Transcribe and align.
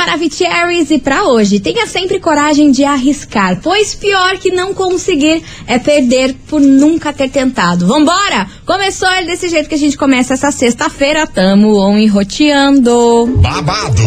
Maravicheries, 0.00 0.90
e 0.90 0.98
para 0.98 1.24
hoje, 1.24 1.60
tenha 1.60 1.86
sempre 1.86 2.18
coragem 2.18 2.70
de 2.70 2.84
arriscar, 2.84 3.60
pois 3.62 3.94
pior 3.94 4.38
que 4.38 4.50
não 4.50 4.72
conseguir 4.72 5.42
é 5.66 5.78
perder 5.78 6.34
por 6.48 6.58
nunca 6.58 7.12
ter 7.12 7.28
tentado. 7.28 7.86
Vambora! 7.86 8.46
Começou 8.64 9.10
ele 9.12 9.26
desse 9.26 9.50
jeito 9.50 9.68
que 9.68 9.74
a 9.74 9.78
gente 9.78 9.98
começa 9.98 10.32
essa 10.32 10.50
sexta-feira, 10.50 11.26
tamo 11.26 11.76
on 11.76 11.98
e 11.98 12.06
roteando. 12.06 13.26
Babado, 13.42 14.02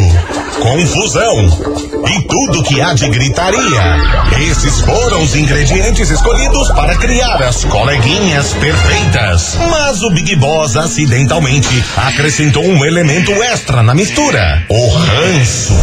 confusão 0.59 1.84
e 2.09 2.27
tudo 2.27 2.63
que 2.63 2.81
há 2.81 2.94
de 2.94 3.07
gritaria. 3.09 3.98
Esses 4.49 4.81
foram 4.81 5.21
os 5.21 5.35
ingredientes 5.35 6.09
escolhidos 6.09 6.70
para 6.70 6.98
criar 6.98 7.41
as 7.44 7.63
coleguinhas 7.66 8.52
perfeitas. 8.53 9.57
Mas 9.70 10.02
o 10.02 10.09
Big 10.09 10.35
Boss 10.38 10.75
acidentalmente 10.75 11.84
acrescentou 11.95 12.66
um 12.66 12.84
elemento 12.84 13.31
extra 13.44 13.84
na 13.84 13.94
mistura: 13.94 14.66
o 14.70 14.88
ranço. 14.89 15.82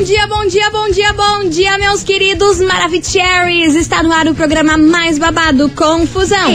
Bom 0.00 0.06
dia, 0.06 0.26
bom 0.26 0.46
dia, 0.46 0.70
bom 0.70 0.90
dia, 0.90 1.12
bom 1.12 1.48
dia, 1.50 1.76
meus 1.76 2.02
queridos 2.02 2.58
Maravicheries! 2.58 3.74
Está 3.74 4.02
no 4.02 4.10
ar 4.10 4.26
o 4.28 4.34
programa 4.34 4.78
mais 4.78 5.18
babado, 5.18 5.68
Confusão. 5.68 6.50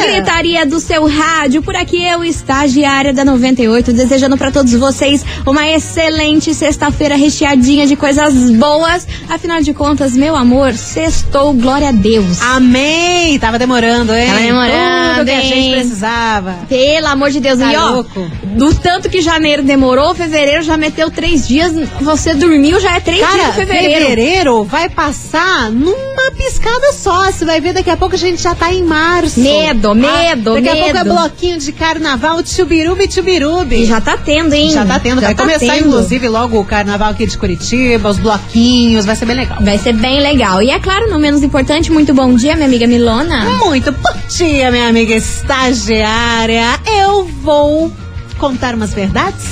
Gritaria 0.00 0.64
do 0.64 0.80
seu 0.80 1.06
rádio, 1.06 1.60
por 1.60 1.76
aqui 1.76 2.02
eu, 2.02 2.24
estagiária 2.24 3.12
da 3.12 3.26
98, 3.26 3.92
desejando 3.92 4.38
para 4.38 4.50
todos 4.50 4.72
vocês 4.72 5.22
uma 5.46 5.68
excelente 5.68 6.54
sexta-feira 6.54 7.14
recheadinha 7.14 7.86
de 7.86 7.94
coisas 7.94 8.32
boas. 8.52 9.06
Afinal 9.28 9.60
de 9.60 9.74
contas, 9.74 10.14
meu 10.16 10.34
amor, 10.34 10.72
sextou, 10.72 11.52
glória 11.52 11.90
a 11.90 11.92
Deus. 11.92 12.40
Amém! 12.40 13.38
Tava 13.38 13.58
demorando, 13.58 14.14
hein? 14.14 14.26
Tava 14.28 14.40
demorando, 14.40 15.18
Tudo 15.18 15.24
que 15.26 15.30
a 15.30 15.42
hein? 15.42 15.48
gente 15.48 15.74
precisava. 15.74 16.54
Pelo 16.70 17.06
amor 17.08 17.30
de 17.30 17.38
Deus, 17.38 17.58
Tá 17.58 17.70
e 17.70 17.76
ó, 17.76 17.90
louco? 17.90 18.30
do 18.56 18.74
tanto 18.74 19.10
que 19.10 19.20
janeiro 19.20 19.62
demorou, 19.62 20.14
fevereiro 20.14 20.62
já 20.62 20.78
meteu 20.78 21.10
três 21.10 21.46
dias, 21.46 21.72
você 22.00 22.32
dormiu, 22.32 22.61
já 22.80 22.96
é 22.96 23.00
três 23.00 23.18
dias 23.18 23.30
Cara, 23.30 23.48
de 23.50 23.52
fevereiro. 23.56 24.00
fevereiro 24.00 24.64
vai 24.64 24.88
passar 24.88 25.70
numa 25.70 26.30
piscada 26.36 26.92
só. 26.92 27.30
Você 27.30 27.44
vai 27.44 27.60
ver 27.60 27.72
daqui 27.72 27.90
a 27.90 27.96
pouco 27.96 28.14
a 28.14 28.18
gente 28.18 28.42
já 28.42 28.54
tá 28.54 28.72
em 28.72 28.82
março. 28.84 29.40
Medo, 29.40 29.94
medo, 29.94 30.52
Ah, 30.52 30.54
Daqui 30.60 30.68
a 30.68 30.72
pouco 30.76 30.88
é 30.90 31.04
medo. 31.04 31.14
bloquinho 31.14 31.58
de 31.58 31.72
carnaval, 31.72 32.42
tchubirubi, 32.42 33.06
tchubirubi. 33.08 33.82
E 33.82 33.86
já 33.86 34.00
tá 34.00 34.16
tendo, 34.16 34.52
hein? 34.54 34.70
Já 34.70 34.84
tá 34.84 34.98
tendo. 34.98 35.20
vai 35.20 35.34
tá 35.34 35.42
começar, 35.42 35.74
tendo. 35.74 35.88
inclusive, 35.88 36.28
logo 36.28 36.58
o 36.60 36.64
carnaval 36.64 37.10
aqui 37.10 37.26
de 37.26 37.36
Curitiba, 37.38 38.08
os 38.10 38.18
bloquinhos, 38.18 39.04
vai 39.04 39.16
ser 39.16 39.26
bem 39.26 39.36
legal. 39.36 39.58
Vai 39.60 39.78
ser 39.78 39.92
bem 39.94 40.20
legal. 40.20 40.62
E 40.62 40.70
é 40.70 40.78
claro, 40.78 41.08
não 41.10 41.18
menos 41.18 41.42
importante, 41.42 41.90
muito 41.90 42.12
bom 42.14 42.34
dia, 42.34 42.54
minha 42.54 42.66
amiga 42.66 42.86
Milona. 42.86 43.44
Muito 43.64 43.92
bom 43.92 44.12
dia, 44.28 44.70
minha 44.70 44.88
amiga 44.88 45.14
estagiária. 45.14 46.64
Eu 46.98 47.24
vou 47.42 47.92
contar 48.38 48.74
umas 48.74 48.92
verdades 48.92 49.44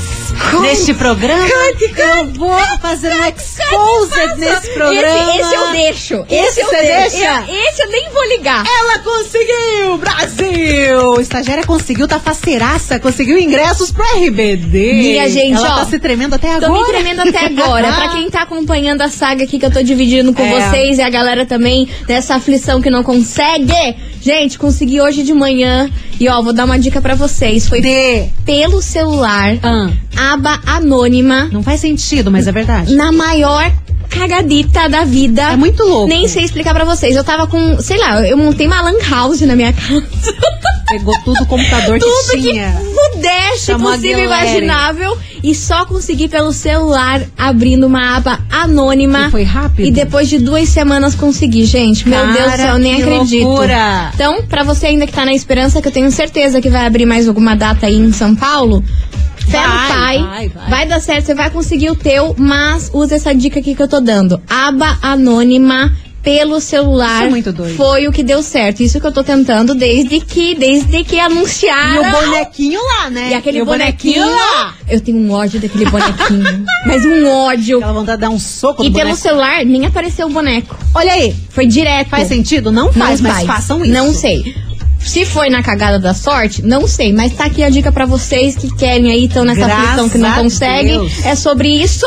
Conte. 0.50 0.62
neste 0.62 0.94
programa. 0.94 1.42
Conte, 1.42 1.88
conte, 1.88 2.00
eu 2.00 2.26
vou 2.34 2.58
fazer 2.80 3.08
um 3.12 3.24
exposed 3.24 4.38
nesse 4.38 4.70
programa. 4.70 5.30
Esse, 5.34 5.40
esse 5.40 5.54
eu 5.54 5.70
deixo. 5.72 6.24
Esse, 6.28 6.60
Esse 6.60 6.60
eu 6.60 6.70
deixo. 6.70 7.10
deixa? 7.18 7.44
Eu- 7.48 7.54
esse 7.68 7.82
eu 7.82 7.90
nem 7.90 8.10
vou 8.10 8.24
ligar. 8.28 8.64
Ela 8.66 8.98
conseguiu, 9.00 9.98
Brasil! 9.98 11.20
Estagiária 11.20 11.64
conseguiu, 11.64 12.08
tá 12.08 12.18
faceiraça, 12.18 12.98
conseguiu 12.98 13.38
ingressos 13.38 13.90
pro 13.92 14.02
RBD. 14.16 14.92
Minha 14.94 15.28
gente, 15.28 15.56
Ela 15.56 15.74
ó, 15.74 15.78
tá 15.80 15.84
se 15.86 15.98
tremendo 15.98 16.34
até 16.34 16.58
Tô 16.58 16.66
agora. 16.66 16.72
me 16.82 16.84
tremendo 16.86 17.20
até 17.22 17.46
agora. 17.46 17.92
pra 17.92 18.08
quem 18.08 18.30
tá 18.30 18.42
acompanhando 18.42 19.02
a 19.02 19.08
saga 19.08 19.44
aqui 19.44 19.58
que 19.58 19.66
eu 19.66 19.70
tô 19.70 19.82
dividindo 19.82 20.32
com 20.32 20.42
É. 20.42 20.48
vocês 20.70 20.98
e 20.98 21.02
a 21.02 21.10
galera 21.10 21.44
também 21.46 21.88
nessa 22.08 22.34
aflição 22.36 22.80
que 22.80 22.90
não 22.90 23.02
consegue. 23.02 23.70
Gente, 24.20 24.58
consegui 24.58 25.00
hoje 25.00 25.22
de 25.22 25.32
manhã. 25.32 25.90
E 26.18 26.28
ó, 26.28 26.42
vou 26.42 26.52
dar 26.52 26.64
uma 26.66 26.78
dica 26.78 27.00
pra 27.00 27.14
vocês. 27.14 27.66
Foi 27.68 27.80
D. 27.80 28.28
pelo 28.44 28.82
celular, 28.82 29.56
Ah, 29.62 29.90
aba 30.34 30.60
anônima, 30.66 31.48
não 31.52 31.62
faz 31.62 31.80
sentido, 31.80 32.30
mas 32.30 32.46
é 32.46 32.52
verdade. 32.52 32.94
na 32.94 33.10
maior 33.10 33.72
cagadita 34.10 34.88
da 34.88 35.04
vida. 35.04 35.42
É 35.52 35.56
muito 35.56 35.82
louco. 35.84 36.08
Nem 36.08 36.26
sei 36.28 36.44
explicar 36.44 36.74
pra 36.74 36.84
vocês. 36.84 37.14
Eu 37.16 37.24
tava 37.24 37.46
com, 37.46 37.80
sei 37.80 37.96
lá, 37.96 38.26
eu 38.26 38.36
montei 38.36 38.66
uma 38.66 38.80
lan 38.82 38.98
house 39.08 39.40
na 39.42 39.54
minha 39.56 39.72
casa. 39.74 40.04
Pegou 40.88 41.14
tudo 41.24 41.40
o 41.42 41.46
computador 41.46 42.00
Tudo 42.00 42.30
que 42.32 42.52
que 42.52 42.58
pudesse 43.20 43.66
Chamou 43.66 43.92
possível 43.92 44.18
e 44.20 44.24
imaginável 44.24 45.18
e 45.42 45.54
só 45.54 45.84
consegui 45.84 46.28
pelo 46.28 46.52
celular 46.52 47.22
abrindo 47.36 47.86
uma 47.86 48.16
aba 48.16 48.40
anônima. 48.50 49.26
E 49.28 49.30
foi 49.30 49.42
rápido? 49.42 49.86
E 49.86 49.90
depois 49.90 50.28
de 50.28 50.38
duas 50.38 50.68
semanas 50.68 51.14
consegui, 51.14 51.64
gente. 51.64 52.08
Meu 52.08 52.20
Cara, 52.20 52.32
Deus 52.32 52.52
do 52.52 52.56
céu, 52.56 52.72
eu 52.74 52.78
nem 52.78 52.96
que 52.96 53.02
acredito. 53.02 53.44
loucura. 53.46 54.10
Então, 54.14 54.42
pra 54.46 54.62
você 54.62 54.86
ainda 54.86 55.06
que 55.06 55.12
tá 55.12 55.24
na 55.24 55.32
esperança, 55.34 55.80
que 55.80 55.88
eu 55.88 55.92
tenho 55.92 56.10
certeza 56.10 56.60
que 56.60 56.68
vai 56.68 56.86
abrir 56.86 57.06
mais 57.06 57.28
alguma 57.28 57.54
data 57.54 57.86
aí 57.86 57.96
em 57.96 58.12
São 58.12 58.34
Paulo. 58.34 58.82
Fé 59.48 59.60
no 59.66 59.72
Vai, 59.72 59.88
pai, 59.88 60.48
vai, 60.54 60.68
vai. 60.70 60.86
dar 60.86 61.00
certo, 61.00 61.26
você 61.26 61.34
vai 61.34 61.50
conseguir 61.50 61.90
o 61.90 61.96
teu, 61.96 62.34
mas 62.38 62.90
usa 62.92 63.16
essa 63.16 63.34
dica 63.34 63.58
aqui 63.58 63.74
que 63.74 63.82
eu 63.82 63.88
tô 63.88 63.98
dando. 64.00 64.40
Aba 64.48 64.96
anônima 65.02 65.92
pelo 66.22 66.60
celular. 66.60 67.26
É 67.26 67.30
muito 67.30 67.52
doido. 67.52 67.76
Foi 67.76 68.06
o 68.06 68.12
que 68.12 68.22
deu 68.22 68.42
certo. 68.42 68.82
Isso 68.82 69.00
que 69.00 69.06
eu 69.06 69.12
tô 69.12 69.24
tentando 69.24 69.74
desde 69.74 70.20
que, 70.20 70.54
desde 70.54 71.02
que 71.04 71.16
E 71.16 71.20
anunciaram. 71.20 72.02
o 72.08 72.10
bonequinho 72.10 72.80
lá, 72.98 73.10
né? 73.10 73.30
E 73.30 73.34
aquele 73.34 73.58
E 73.58 73.62
o 73.62 73.64
bonequinho, 73.66 74.24
Eu 74.88 75.00
tenho 75.00 75.18
um 75.18 75.30
ódio 75.32 75.60
daquele 75.60 75.86
bonequinho. 75.86 76.64
mas 76.86 77.04
um 77.04 77.26
ódio. 77.28 77.78
Aquela 77.78 77.92
vontade 77.92 78.16
de 78.18 78.20
dar 78.22 78.30
um 78.30 78.38
soco 78.38 78.82
E 78.82 78.86
pelo 78.90 78.98
boneco. 79.04 79.16
celular 79.16 79.64
nem 79.64 79.86
apareceu 79.86 80.26
o 80.26 80.30
boneco. 80.30 80.76
Olha 80.94 81.12
aí, 81.12 81.34
Foi 81.50 81.66
direto. 81.66 82.08
faz 82.10 82.28
sentido? 82.28 82.70
Não 82.70 82.86
Não 82.86 82.92
faz, 82.92 83.20
mas 83.20 83.46
façam 83.46 83.82
isso. 83.84 83.92
Não 83.92 84.12
sei. 84.12 84.54
Se 84.98 85.24
foi 85.24 85.48
na 85.48 85.62
cagada 85.62 85.98
da 85.98 86.12
sorte, 86.12 86.60
não 86.62 86.86
sei. 86.86 87.10
Mas 87.10 87.32
tá 87.32 87.46
aqui 87.46 87.62
a 87.64 87.70
dica 87.70 87.90
pra 87.90 88.04
vocês 88.04 88.54
que 88.54 88.68
querem 88.76 89.10
aí, 89.10 89.24
estão 89.24 89.46
nessa 89.46 89.60
Graças 89.64 89.84
aflição 89.84 90.08
que 90.10 90.18
não 90.18 90.32
conseguem. 90.34 91.10
É 91.24 91.34
sobre 91.34 91.68
isso. 91.68 92.04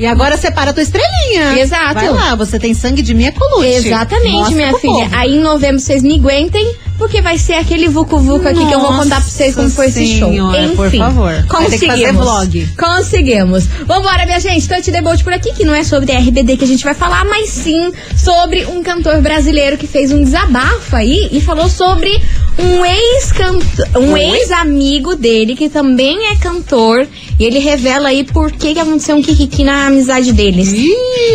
E 0.00 0.06
agora 0.06 0.34
separa 0.38 0.70
a 0.70 0.72
tua 0.72 0.82
estrelinha. 0.82 1.60
Exato. 1.60 1.92
Vai 1.92 2.08
lá, 2.08 2.34
você 2.34 2.58
tem 2.58 2.72
sangue 2.72 3.02
de 3.02 3.12
minha 3.12 3.32
colute. 3.32 3.68
Exatamente, 3.68 4.32
Mostra 4.32 4.56
minha 4.56 4.74
filha. 4.78 4.92
povo. 4.94 5.08
Aí 5.14 5.36
em 5.36 5.40
novembro 5.40 5.78
vocês 5.78 6.02
me 6.02 6.18
aguentem, 6.18 6.74
porque 6.96 7.20
vai 7.20 7.36
ser 7.36 7.52
aquele 7.56 7.86
vucu 7.86 8.18
vucu 8.18 8.48
aqui 8.48 8.64
que 8.66 8.72
eu 8.72 8.80
vou 8.80 8.94
contar 8.94 9.16
pra 9.16 9.20
vocês 9.20 9.54
como 9.54 9.68
foi 9.68 9.88
esse 9.88 10.18
show. 10.18 10.32
Enfim, 10.32 10.74
por 10.74 10.90
favor. 10.90 11.44
Conseguimos. 11.46 12.24
vlog. 12.24 12.68
Conseguimos. 12.78 13.66
Vambora, 13.86 14.24
minha 14.24 14.40
gente. 14.40 14.66
Touch 14.66 14.90
the 14.90 15.02
Bolt 15.02 15.22
por 15.22 15.34
aqui, 15.34 15.52
que 15.52 15.64
não 15.64 15.74
é 15.74 15.84
sobre 15.84 16.12
RBD 16.12 16.56
que 16.56 16.64
a 16.64 16.66
gente 16.66 16.82
vai 16.82 16.94
falar, 16.94 17.26
mas 17.26 17.50
sim 17.50 17.92
sobre 18.16 18.64
um 18.66 18.82
cantor 18.82 19.20
brasileiro 19.20 19.76
que 19.76 19.86
fez 19.86 20.12
um 20.12 20.24
desabafo 20.24 20.96
aí 20.96 21.28
e 21.30 21.42
falou 21.42 21.68
sobre 21.68 22.22
um 22.62 22.84
ex-cantor, 22.84 23.86
um 23.96 24.16
ex-amigo 24.16 25.16
dele 25.16 25.54
que 25.56 25.68
também 25.68 26.26
é 26.30 26.36
cantor. 26.36 27.06
E 27.38 27.44
ele 27.44 27.58
revela 27.58 28.10
aí 28.10 28.24
por 28.24 28.52
que, 28.52 28.74
que 28.74 28.78
aconteceu 28.78 29.16
um 29.16 29.22
kikiki 29.22 29.64
na 29.64 29.86
amizade 29.86 30.32
deles. 30.32 30.72
Ih, 30.72 30.88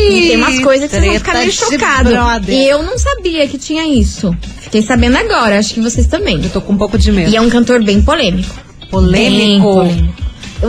E 0.09 0.27
tem 0.27 0.37
umas 0.37 0.59
coisas 0.59 0.89
que 0.89 0.95
vocês 0.95 1.05
vão 1.05 1.15
ficar 1.19 1.33
meio 1.33 1.51
chocados. 1.51 2.11
E 2.47 2.67
eu 2.69 2.83
não 2.83 2.97
sabia 2.97 3.47
que 3.47 3.57
tinha 3.57 3.85
isso. 3.87 4.35
Fiquei 4.61 4.81
sabendo 4.83 5.17
agora, 5.17 5.57
acho 5.57 5.73
que 5.73 5.81
vocês 5.81 6.05
também. 6.07 6.41
Eu 6.43 6.49
tô 6.49 6.61
com 6.61 6.73
um 6.73 6.77
pouco 6.77 6.97
de 6.97 7.11
medo. 7.11 7.31
E 7.31 7.35
é 7.35 7.41
um 7.41 7.49
cantor 7.49 7.83
bem 7.83 8.01
polêmico. 8.01 8.53
Bem 8.53 9.59
polêmico. 9.61 10.15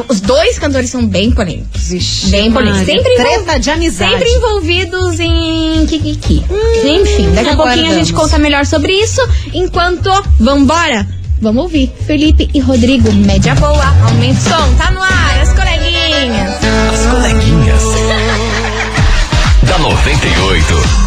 Os 0.08 0.20
dois 0.20 0.58
cantores 0.58 0.90
são 0.90 1.06
bem 1.06 1.30
polêmicos. 1.30 1.88
Vixe, 1.88 2.26
Bem 2.28 2.50
polêmicos. 2.52 2.86
Sempre, 2.86 3.12
envol- 3.14 3.24
Treta 3.44 3.60
de 3.60 3.70
amizade. 3.70 4.12
sempre 4.12 4.28
envolvidos 4.30 5.20
em 5.20 5.86
Kikiki. 5.86 6.44
Enfim, 6.84 7.30
daqui 7.34 7.48
a 7.50 7.56
pouquinho 7.56 7.90
a 7.92 7.94
gente 7.94 8.12
conta 8.12 8.38
melhor 8.38 8.64
sobre 8.66 8.92
isso. 8.92 9.20
Enquanto, 9.54 10.10
vambora? 10.38 11.06
Vamos 11.40 11.64
ouvir. 11.64 11.92
Felipe 12.06 12.48
e 12.54 12.60
Rodrigo, 12.60 13.12
média 13.12 13.54
boa. 13.54 13.94
Aumenta 14.08 14.40
o 14.40 14.42
som, 14.42 14.74
tá 14.76 14.90
no 14.90 15.02
ar, 15.02 15.40
as 15.40 15.52
coleguinhas. 15.52 16.50
As 16.92 17.06
coleguinhas. 17.12 17.82
da 19.68 19.78
98. 19.78 21.05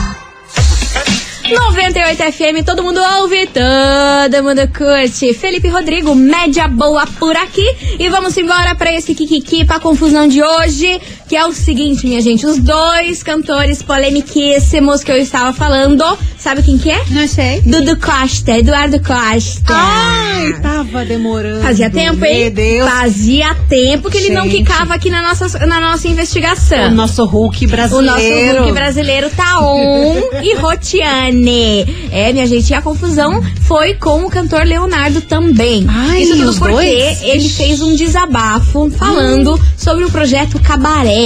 98 1.52 2.32
FM, 2.32 2.64
todo 2.64 2.84
mundo 2.84 3.00
ouve, 3.20 3.48
todo 3.48 4.44
mundo 4.44 4.62
curte. 4.68 5.34
Felipe 5.34 5.68
Rodrigo, 5.68 6.14
média 6.14 6.68
boa 6.68 7.08
por 7.18 7.36
aqui. 7.36 7.66
E 7.98 8.08
vamos 8.10 8.38
embora 8.38 8.76
pra 8.76 8.94
esse 8.94 9.16
Kikiki, 9.16 9.66
pra 9.66 9.80
confusão 9.80 10.28
de 10.28 10.44
hoje. 10.44 11.02
Que 11.30 11.36
é 11.36 11.46
o 11.46 11.54
seguinte, 11.54 12.08
minha 12.08 12.20
gente, 12.22 12.44
os 12.44 12.58
dois 12.58 13.22
cantores 13.22 13.84
polemiquíssimos 13.84 15.04
que 15.04 15.12
eu 15.12 15.18
estava 15.18 15.54
falando, 15.54 16.04
sabe 16.40 16.64
quem 16.64 16.76
que 16.76 16.90
é? 16.90 17.00
Não 17.12 17.28
sei. 17.28 17.62
Dudu 17.62 17.98
Costa, 17.98 18.58
Eduardo 18.58 19.00
Costa. 19.00 19.62
Ai, 19.72 20.54
tava 20.60 21.06
demorando. 21.06 21.62
Fazia 21.62 21.88
tempo, 21.92 22.26
hein? 22.26 22.46
Meu 22.46 22.52
Deus. 22.52 22.90
Fazia 22.90 23.56
tempo 23.70 24.10
que 24.10 24.18
ele 24.18 24.32
não 24.32 24.50
quicava 24.50 24.96
aqui 24.96 25.12
na 25.12 25.22
nossa, 25.22 25.68
na 25.68 25.80
nossa 25.80 26.08
investigação. 26.08 26.88
O 26.88 26.96
nosso 26.96 27.24
Hulk 27.26 27.64
O 27.66 27.70
brasileiro. 27.70 28.06
nosso 28.48 28.60
Hulk 28.62 28.72
brasileiro 28.74 29.30
tá 29.30 29.60
on 29.62 30.16
e 30.42 30.56
rotiane. 30.56 32.10
É, 32.12 32.34
minha 32.34 32.48
gente, 32.48 32.72
e 32.72 32.74
a 32.74 32.82
confusão 32.82 33.44
foi 33.68 33.94
com 33.94 34.24
o 34.26 34.30
cantor 34.32 34.66
Leonardo 34.66 35.22
também. 35.22 35.86
Ai, 35.88 36.24
Isso 36.24 36.36
tudo 36.38 36.56
porque 36.58 36.74
dois? 36.74 37.22
ele 37.22 37.48
fez 37.50 37.82
um 37.82 37.96
desabafo 37.96 38.90
falando 38.90 39.60
sobre 39.78 40.06
o 40.06 40.10
projeto 40.10 40.60
Cabaré. 40.60 41.19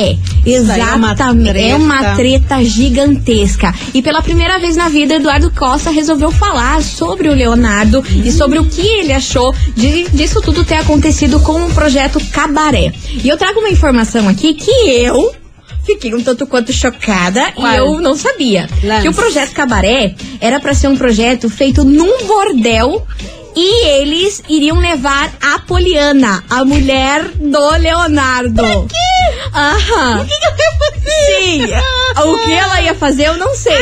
É 0.45 0.56
uma 0.95 1.12
Exatamente. 1.12 1.60
É 1.60 1.75
uma 1.75 2.16
treta. 2.16 2.63
gigantesca. 2.63 3.74
E 3.94 4.01
pela 4.01 4.22
primeira 4.22 4.60
vez 4.60 4.75
na 4.75 4.90
vida, 4.90 5.16
Eduardo 5.16 5.51
Costa 5.51 5.92
resolveu 5.92 6.31
falar 6.31 6.81
sobre 6.81 7.30
o 7.30 7.34
Leonardo 7.34 8.04
e 8.24 8.31
sobre 8.31 8.60
o 8.60 8.66
que 8.66 8.81
ele 8.81 9.13
achou 9.13 9.54
de, 9.75 10.10
disso 10.10 10.42
tudo 10.42 10.63
ter 10.63 10.75
acontecido 10.75 11.40
com 11.40 11.66
o 11.66 11.74
projeto 11.74 12.19
Cabaré. 12.31 12.94
E 13.24 13.28
eu 13.28 13.38
trago 13.38 13.60
uma 13.60 13.69
informação 13.69 14.28
aqui 14.28 14.54
que 14.54 14.72
eu 14.72 15.34
fiquei 15.86 16.13
um 16.13 16.22
tanto 16.22 16.48
quanto 16.48 16.72
chocada 16.74 17.51
Qual? 17.51 17.72
e 17.72 17.78
eu 17.78 18.01
não 18.01 18.16
sabia. 18.16 18.69
Lance. 18.84 19.01
Que 19.01 19.10
o 19.10 19.13
projeto 19.13 19.51
Cabaré 19.51 20.16
era 20.39 20.60
pra 20.60 20.74
ser 20.74 20.88
um 20.88 20.96
projeto 20.96 21.50
feito 21.50 21.84
num 21.84 22.25
bordel 22.25 23.06
e 23.56 23.88
eles 23.88 24.42
iriam 24.50 24.80
levar 24.80 25.32
a 25.42 25.60
Poliana, 25.60 26.44
a 26.50 26.66
mulher 26.66 27.30
do 27.36 27.72
Leonardo. 27.78 28.56
Pra 28.56 28.88
quê? 28.88 29.48
Aham. 29.54 30.22
O 30.22 30.26
que, 30.26 30.38
que 30.38 30.46
eu 30.46 30.52
ia 30.52 30.72
fazer? 30.80 31.04
Sim. 31.42 31.66
o 32.24 32.38
que 32.40 32.52
ela 32.52 32.82
ia 32.82 32.96
fazer, 32.96 33.28
eu 33.28 33.38
não 33.38 33.56
sei. 33.56 33.78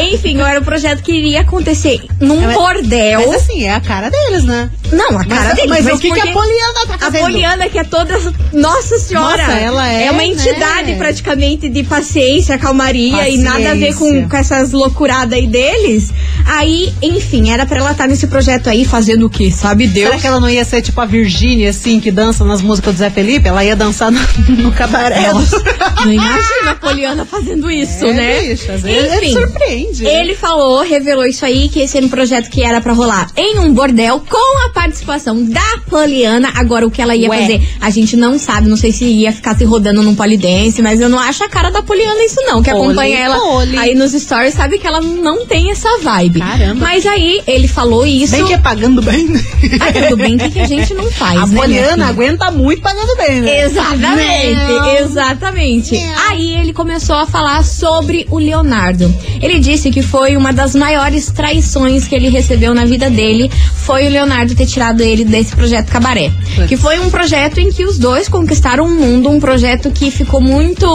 Enfim, 0.00 0.40
era 0.40 0.60
um 0.60 0.64
projeto 0.64 1.02
que 1.02 1.12
iria 1.12 1.40
acontecer 1.40 2.00
num 2.20 2.40
Mas- 2.40 2.54
bordel. 2.54 3.20
Mas 3.26 3.34
assim, 3.42 3.64
é 3.64 3.74
a 3.74 3.80
cara 3.80 4.10
deles, 4.10 4.44
né? 4.44 4.70
Não, 4.92 5.18
a 5.18 5.24
cara 5.24 5.44
mas, 5.44 5.54
dele. 5.56 5.68
mas 5.68 5.86
o 5.86 5.98
que, 5.98 6.10
que 6.12 6.20
a 6.20 6.32
Poliana 6.32 6.86
tá 6.86 6.94
A 6.94 6.98
fazendo? 6.98 7.20
Poliana, 7.22 7.68
que 7.68 7.78
é 7.78 7.84
toda. 7.84 8.18
Nossa 8.52 8.98
Senhora! 8.98 9.46
Nossa, 9.46 9.58
ela 9.58 9.86
é, 9.86 10.10
uma 10.10 10.24
entidade 10.24 10.92
né? 10.92 10.96
praticamente 10.98 11.68
de 11.68 11.82
paciência, 11.84 12.56
calmaria 12.58 13.28
e 13.28 13.38
nada 13.38 13.72
a 13.72 13.74
ver 13.74 13.94
com, 13.94 14.06
Paciência. 14.06 14.28
com 14.28 14.36
essas 14.36 14.72
loucuradas 14.72 15.32
aí 15.34 15.46
deles. 15.46 16.10
Aí, 16.46 16.92
enfim, 17.02 17.50
era 17.50 17.66
pra 17.66 17.78
ela 17.78 17.90
estar 17.92 18.06
nesse 18.08 18.26
projeto 18.26 18.68
aí 18.70 18.84
fazendo 18.84 19.26
o 19.26 19.30
quê? 19.30 19.50
Sabe 19.50 19.86
Deus? 19.86 20.08
Será 20.08 20.20
que 20.20 20.26
ela 20.26 20.40
não 20.40 20.48
ia 20.48 20.64
ser 20.64 20.80
tipo 20.80 20.98
a 21.00 21.04
Virgínia, 21.04 21.70
assim, 21.70 22.00
que 22.00 22.10
dança 22.10 22.44
nas 22.44 22.62
músicas 22.62 22.94
do 22.94 22.98
Zé 22.98 23.10
Felipe? 23.10 23.46
Ela 23.48 23.62
ia 23.64 23.76
dançar 23.76 24.10
no, 24.10 24.20
no 24.56 24.72
cabaré. 24.72 25.32
Nossa, 25.32 25.62
não 26.04 26.12
imagina 26.12 26.70
a 26.70 26.74
Poliana 26.74 27.24
fazendo 27.26 27.70
isso, 27.70 28.06
É, 28.06 28.12
né? 28.14 28.40
bicho, 28.42 28.72
às 28.72 28.82
vezes 28.82 29.12
ele 29.12 29.32
surpreende, 29.32 29.87
né? 30.00 30.20
Ele 30.20 30.34
falou, 30.34 30.82
revelou 30.82 31.26
isso 31.26 31.44
aí, 31.44 31.68
que 31.68 31.80
esse 31.80 31.96
era 31.96 32.06
um 32.06 32.08
projeto 32.08 32.50
que 32.50 32.62
era 32.62 32.80
pra 32.80 32.92
rolar 32.92 33.30
em 33.36 33.58
um 33.58 33.72
bordel 33.72 34.20
com 34.28 34.66
a 34.66 34.70
participação 34.70 35.44
da 35.44 35.60
Poliana. 35.88 36.50
Agora, 36.56 36.86
o 36.86 36.90
que 36.90 37.00
ela 37.02 37.14
ia 37.16 37.28
Ué. 37.28 37.40
fazer, 37.40 37.68
a 37.80 37.90
gente 37.90 38.16
não 38.16 38.38
sabe, 38.38 38.68
não 38.68 38.76
sei 38.76 38.92
se 38.92 39.04
ia 39.04 39.32
ficar 39.32 39.56
se 39.56 39.64
rodando 39.64 40.02
num 40.02 40.14
polidense, 40.14 40.80
mas 40.82 41.00
eu 41.00 41.08
não 41.08 41.18
acho 41.18 41.44
a 41.44 41.48
cara 41.48 41.70
da 41.70 41.82
Poliana 41.82 42.24
isso 42.24 42.40
não. 42.42 42.62
Que 42.62 42.70
Poli, 42.70 42.84
acompanha 42.84 43.18
ela 43.18 43.38
poli. 43.38 43.76
aí 43.78 43.94
nos 43.94 44.12
stories 44.12 44.54
sabe 44.54 44.78
que 44.78 44.86
ela 44.86 45.00
não 45.00 45.46
tem 45.46 45.70
essa 45.70 45.88
vibe. 45.98 46.40
Caramba. 46.40 46.74
Mas 46.80 47.06
aí, 47.06 47.42
ele 47.46 47.68
falou 47.68 48.06
isso. 48.06 48.32
Bem 48.32 48.44
que 48.46 48.54
é 48.54 48.58
pagando 48.58 49.02
bem. 49.02 49.24
né? 49.26 49.40
Ah, 49.80 49.92
tudo 50.08 50.16
bem, 50.16 50.36
o 50.36 50.38
que, 50.38 50.50
que 50.50 50.60
a 50.60 50.66
gente 50.66 50.94
não 50.94 51.10
faz, 51.10 51.38
A 51.42 51.46
né? 51.46 51.60
Poliana 51.60 52.06
aguenta 52.08 52.50
muito 52.50 52.82
pagando 52.82 53.16
bem, 53.16 53.40
né? 53.42 53.64
Exatamente, 53.64 54.54
Não. 54.54 54.96
exatamente. 54.96 55.96
Aí 56.28 56.56
ele 56.56 56.72
começou 56.72 57.16
a 57.16 57.26
falar 57.26 57.62
sobre 57.64 58.26
o 58.30 58.38
Leonardo. 58.38 59.14
Ele 59.42 59.58
disse 59.58 59.77
que 59.90 60.02
foi 60.02 60.36
uma 60.36 60.52
das 60.52 60.74
maiores 60.74 61.30
traições 61.30 62.06
que 62.06 62.14
ele 62.14 62.28
recebeu 62.28 62.74
na 62.74 62.84
vida 62.84 63.08
dele, 63.10 63.50
foi 63.74 64.06
o 64.06 64.10
Leonardo 64.10 64.54
ter 64.54 64.66
tirado 64.66 65.00
ele 65.00 65.24
desse 65.24 65.54
projeto 65.54 65.88
Cabaré. 65.90 66.30
Que 66.68 66.76
foi 66.76 66.98
um 66.98 67.10
projeto 67.10 67.58
em 67.58 67.70
que 67.70 67.84
os 67.84 67.98
dois 67.98 68.28
conquistaram 68.28 68.84
o 68.84 68.90
mundo, 68.90 69.30
um 69.30 69.40
projeto 69.40 69.90
que 69.90 70.10
ficou 70.10 70.40
muito 70.40 70.86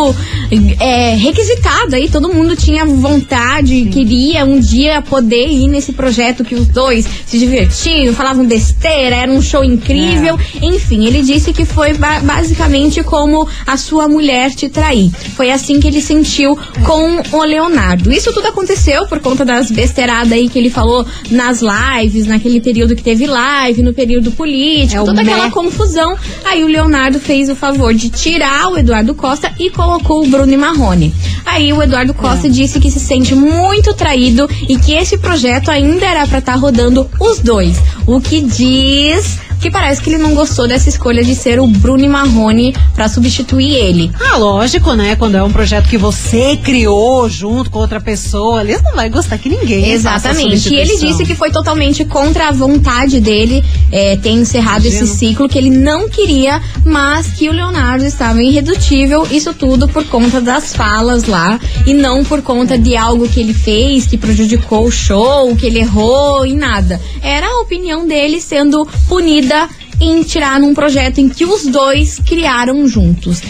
é, 0.79 1.15
requisitado 1.15 1.95
aí, 1.95 2.09
todo 2.09 2.31
mundo 2.33 2.55
tinha 2.55 2.85
vontade, 2.85 3.85
queria 3.91 4.45
um 4.45 4.59
dia 4.59 5.01
poder 5.01 5.47
ir 5.47 5.67
nesse 5.67 5.93
projeto 5.93 6.43
que 6.43 6.55
os 6.55 6.67
dois 6.67 7.05
se 7.25 7.37
divertiam, 7.39 8.13
falavam 8.13 8.45
besteira, 8.45 9.15
era 9.15 9.31
um 9.31 9.41
show 9.41 9.63
incrível. 9.63 10.37
Enfim, 10.61 11.05
ele 11.05 11.21
disse 11.21 11.53
que 11.53 11.65
foi 11.65 11.93
ba- 11.93 12.19
basicamente 12.19 13.03
como 13.03 13.47
a 13.65 13.77
sua 13.77 14.07
mulher 14.07 14.51
te 14.51 14.69
trair. 14.69 15.11
Foi 15.35 15.51
assim 15.51 15.79
que 15.79 15.87
ele 15.87 16.01
sentiu 16.01 16.57
com 16.85 17.21
o 17.37 17.43
Leonardo. 17.43 18.11
Isso 18.11 18.31
tudo 18.33 18.47
aconteceu 18.47 18.62
por 19.07 19.19
conta 19.19 19.45
das 19.45 19.71
besteiradas 19.71 20.31
aí 20.31 20.49
que 20.49 20.57
ele 20.57 20.69
falou 20.69 21.05
nas 21.29 21.61
lives, 21.61 22.25
naquele 22.25 22.59
período 22.61 22.95
que 22.95 23.03
teve 23.03 23.25
live, 23.25 23.81
no 23.81 23.93
período 23.93 24.31
político, 24.31 25.01
É 25.01 25.05
toda 25.05 25.21
aquela 25.21 25.49
confusão. 25.51 26.17
Aí 26.43 26.63
o 26.63 26.67
Leonardo 26.67 27.19
fez 27.19 27.49
o 27.49 27.55
favor 27.55 27.93
de 27.93 28.09
tirar 28.09 28.69
o 28.69 28.77
Eduardo 28.77 29.13
Costa 29.13 29.53
e 29.59 29.69
colocou 29.69 30.23
o 30.23 30.27
Bruno 30.27 30.57
Marrone. 30.57 31.13
Aí 31.45 31.71
o 31.73 31.81
Eduardo 31.81 32.13
Costa 32.13 32.49
disse 32.49 32.79
que 32.79 32.91
se 32.91 32.99
sente 32.99 33.35
muito 33.35 33.93
traído 33.93 34.49
e 34.67 34.77
que 34.77 34.93
esse 34.93 35.17
projeto 35.17 35.69
ainda 35.69 36.05
era 36.05 36.27
pra 36.27 36.39
estar 36.39 36.55
rodando 36.55 37.09
os 37.19 37.39
dois. 37.39 37.77
O 38.05 38.19
que 38.19 38.41
diz 38.41 39.39
que 39.63 39.71
parece 39.71 40.01
que 40.01 40.09
ele 40.09 40.17
não 40.21 40.35
gostou 40.35 40.67
dessa 40.67 40.89
escolha 40.89 41.23
de 41.23 41.33
ser 41.33 41.57
o 41.57 41.65
Bruno 41.65 42.05
Marrone 42.09 42.75
pra 42.93 43.07
substituir 43.07 43.73
ele. 43.73 44.11
Ah, 44.19 44.35
lógico, 44.35 44.91
né? 44.91 45.15
Quando 45.15 45.37
é 45.37 45.43
um 45.43 45.53
projeto 45.53 45.87
que 45.87 45.97
você 45.97 46.57
criou 46.57 47.29
junto 47.29 47.71
com 47.71 47.79
outra 47.79 48.01
pessoa, 48.01 48.59
eles 48.59 48.83
não 48.83 48.93
vai 48.93 49.09
gostar 49.09 49.37
que 49.37 49.47
ninguém. 49.47 49.89
Exatamente. 49.89 50.67
E 50.67 50.75
ele 50.75 50.97
disse 50.97 51.23
que 51.23 51.33
foi 51.33 51.49
totalmente 51.49 52.03
contra 52.03 52.49
a 52.49 52.51
vontade 52.51 53.21
dele 53.21 53.63
é, 53.89 54.17
ter 54.17 54.31
encerrado 54.31 54.85
Imagino. 54.85 55.05
esse 55.05 55.15
ciclo, 55.15 55.47
que 55.47 55.57
ele 55.57 55.69
não 55.69 56.09
queria, 56.09 56.61
mas 56.83 57.27
que 57.27 57.47
o 57.47 57.53
Leonardo 57.53 58.03
estava 58.03 58.43
irredutível. 58.43 59.25
Isso 59.31 59.53
tudo 59.53 59.87
por 59.87 60.03
conta 60.07 60.41
das 60.41 60.75
falas 60.75 61.23
lá 61.23 61.57
e 61.85 61.93
não 61.93 62.25
por 62.25 62.41
conta 62.41 62.77
de 62.77 62.97
algo 62.97 63.29
que 63.29 63.39
ele 63.39 63.53
fez 63.53 64.05
que 64.05 64.17
prejudicou 64.17 64.83
o 64.83 64.91
show, 64.91 65.55
que 65.55 65.67
ele 65.67 65.79
errou 65.79 66.45
e 66.45 66.53
nada. 66.53 66.99
Era 67.21 67.47
a 67.47 67.61
opinião 67.61 68.05
dele 68.05 68.41
sendo 68.41 68.85
punida 69.07 69.52
em 69.99 70.23
tirar 70.23 70.59
num 70.59 70.73
projeto 70.73 71.19
em 71.19 71.29
que 71.29 71.45
os 71.45 71.65
dois 71.65 72.19
criaram 72.19 72.87
juntos. 72.87 73.41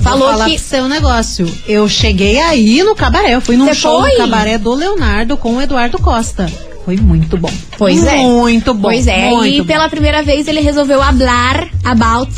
Falou 0.00 0.32
Vou 0.32 0.44
que 0.44 0.52
pro 0.52 0.62
seu 0.62 0.88
negócio. 0.88 1.46
Eu 1.66 1.88
cheguei 1.88 2.40
aí 2.40 2.82
no 2.82 2.94
cabaré. 2.94 3.34
Eu 3.34 3.40
fui 3.40 3.56
num 3.56 3.72
show 3.74 4.00
foi? 4.00 4.12
no 4.12 4.18
cabaré 4.18 4.56
do 4.56 4.72
Leonardo 4.74 5.36
com 5.36 5.56
o 5.56 5.60
Eduardo 5.60 5.98
Costa. 5.98 6.50
Foi 6.84 6.96
muito 6.96 7.36
bom. 7.36 7.52
Pois 7.76 8.06
é. 8.06 8.16
Muito 8.16 8.72
bom. 8.72 8.88
Pois 8.88 9.06
é, 9.06 9.30
muito 9.30 9.54
e 9.54 9.60
bom. 9.60 9.66
pela 9.66 9.88
primeira 9.88 10.22
vez 10.22 10.48
ele 10.48 10.60
resolveu 10.60 11.02
hablar 11.02 11.68
about. 11.84 12.32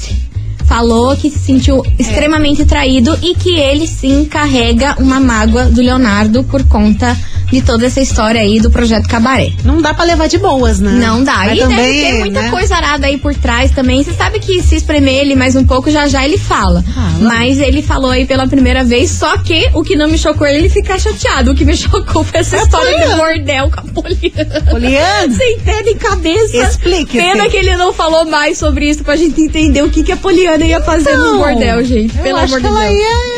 Falou 0.67 1.17
que 1.17 1.31
se 1.31 1.39
sentiu 1.39 1.85
extremamente 1.99 2.65
traído 2.65 3.17
e 3.23 3.35
que 3.35 3.51
ele 3.51 3.87
sim 3.87 4.25
carrega 4.25 4.97
uma 4.99 5.19
mágoa 5.19 5.67
do 5.67 5.81
Leonardo 5.81 6.45
por 6.45 6.65
conta 6.65 7.17
de 7.51 7.63
toda 7.63 7.87
essa 7.87 8.01
história 8.01 8.41
aí 8.41 8.61
do 8.61 8.71
projeto 8.71 9.09
Cabaré. 9.09 9.51
Não 9.65 9.81
dá 9.81 9.93
pra 9.95 10.05
levar 10.05 10.29
de 10.29 10.39
boas, 10.39 10.79
né? 10.81 10.93
Não 10.93 11.23
dá. 11.25 11.39
Mas 11.39 11.59
e 11.59 11.61
também, 11.63 11.77
deve 11.77 12.01
ter 12.13 12.19
muita 12.21 12.43
né? 12.43 12.51
coisa 12.51 12.77
arada 12.77 13.07
aí 13.07 13.19
por 13.19 13.35
trás 13.35 13.71
também. 13.73 14.03
Você 14.03 14.13
sabe 14.13 14.39
que 14.39 14.63
se 14.63 14.77
espremer 14.77 15.15
ele 15.15 15.35
mais 15.35 15.57
um 15.57 15.65
pouco, 15.65 15.91
já 15.91 16.07
já 16.09 16.25
ele 16.25 16.39
fala. 16.39 16.83
Fala. 16.83 17.11
Mas 17.21 17.59
ele 17.59 17.83
falou 17.83 18.11
aí 18.11 18.25
pela 18.27 18.47
primeira 18.47 18.85
vez, 18.85 19.11
só 19.11 19.37
que 19.39 19.69
o 19.75 19.83
que 19.83 19.97
não 19.97 20.09
me 20.09 20.17
chocou 20.19 20.47
é 20.47 20.57
ele 20.57 20.69
ficar 20.69 20.99
chateado. 20.99 21.53
O 21.53 21.55
que 21.55 21.65
me 21.65 21.77
chocou 21.77 22.23
foi 22.25 22.41
essa 22.41 22.57
É 22.57 22.63
história 22.63 22.91
Poliana. 22.93 23.11
de 23.13 23.21
bordel 23.21 23.71
com 23.71 23.81
a 23.81 23.85
Poliana. 24.03 24.61
Poliana. 24.71 25.35
Sem 25.35 25.59
pé 25.61 25.83
nem 25.83 25.97
cabeça. 25.97 26.57
Explique, 26.57 27.19
Pena 27.19 27.49
que 27.49 27.57
ele 27.57 27.77
não 27.77 27.93
falou 27.93 28.25
mais 28.27 28.59
sobre 28.59 28.89
isso 28.89 29.03
pra 29.05 29.17
gente 29.17 29.41
entender 29.41 29.83
o 29.83 29.91
que, 29.91 30.03
que 30.03 30.13
a 30.13 30.17
Poliana 30.17 30.65
ia 30.65 30.81
fazer 30.81 31.17
no 31.17 31.33
Não, 31.33 31.39
bordel, 31.39 31.85
gente. 31.85 32.17
Pelo 32.19 32.39
amor 32.39 32.61
de 32.61 32.67
ela 32.67 32.81
Deus. 32.81 32.99
ia, 32.99 33.30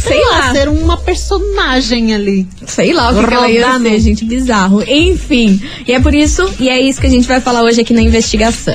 sei, 0.00 0.24
lá, 0.24 0.38
lá. 0.38 0.52
ser 0.52 0.68
uma 0.68 0.96
personagem 0.96 2.14
ali. 2.14 2.46
Sei 2.66 2.92
lá 2.92 3.10
o 3.10 3.14
que, 3.20 3.26
que 3.26 3.34
ela 3.34 3.50
ia 3.50 3.78
ser, 3.78 4.00
gente. 4.00 4.24
Bizarro. 4.24 4.82
Enfim. 4.82 5.62
E 5.86 5.92
é 5.92 6.00
por 6.00 6.14
isso, 6.14 6.48
e 6.58 6.68
é 6.68 6.80
isso 6.80 7.00
que 7.00 7.06
a 7.06 7.10
gente 7.10 7.28
vai 7.28 7.40
falar 7.40 7.62
hoje 7.62 7.80
aqui 7.80 7.92
na 7.92 8.02
investigação. 8.02 8.74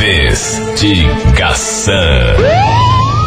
Investigação. 0.00 1.94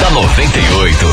da 0.00 0.10
98. 0.12 1.06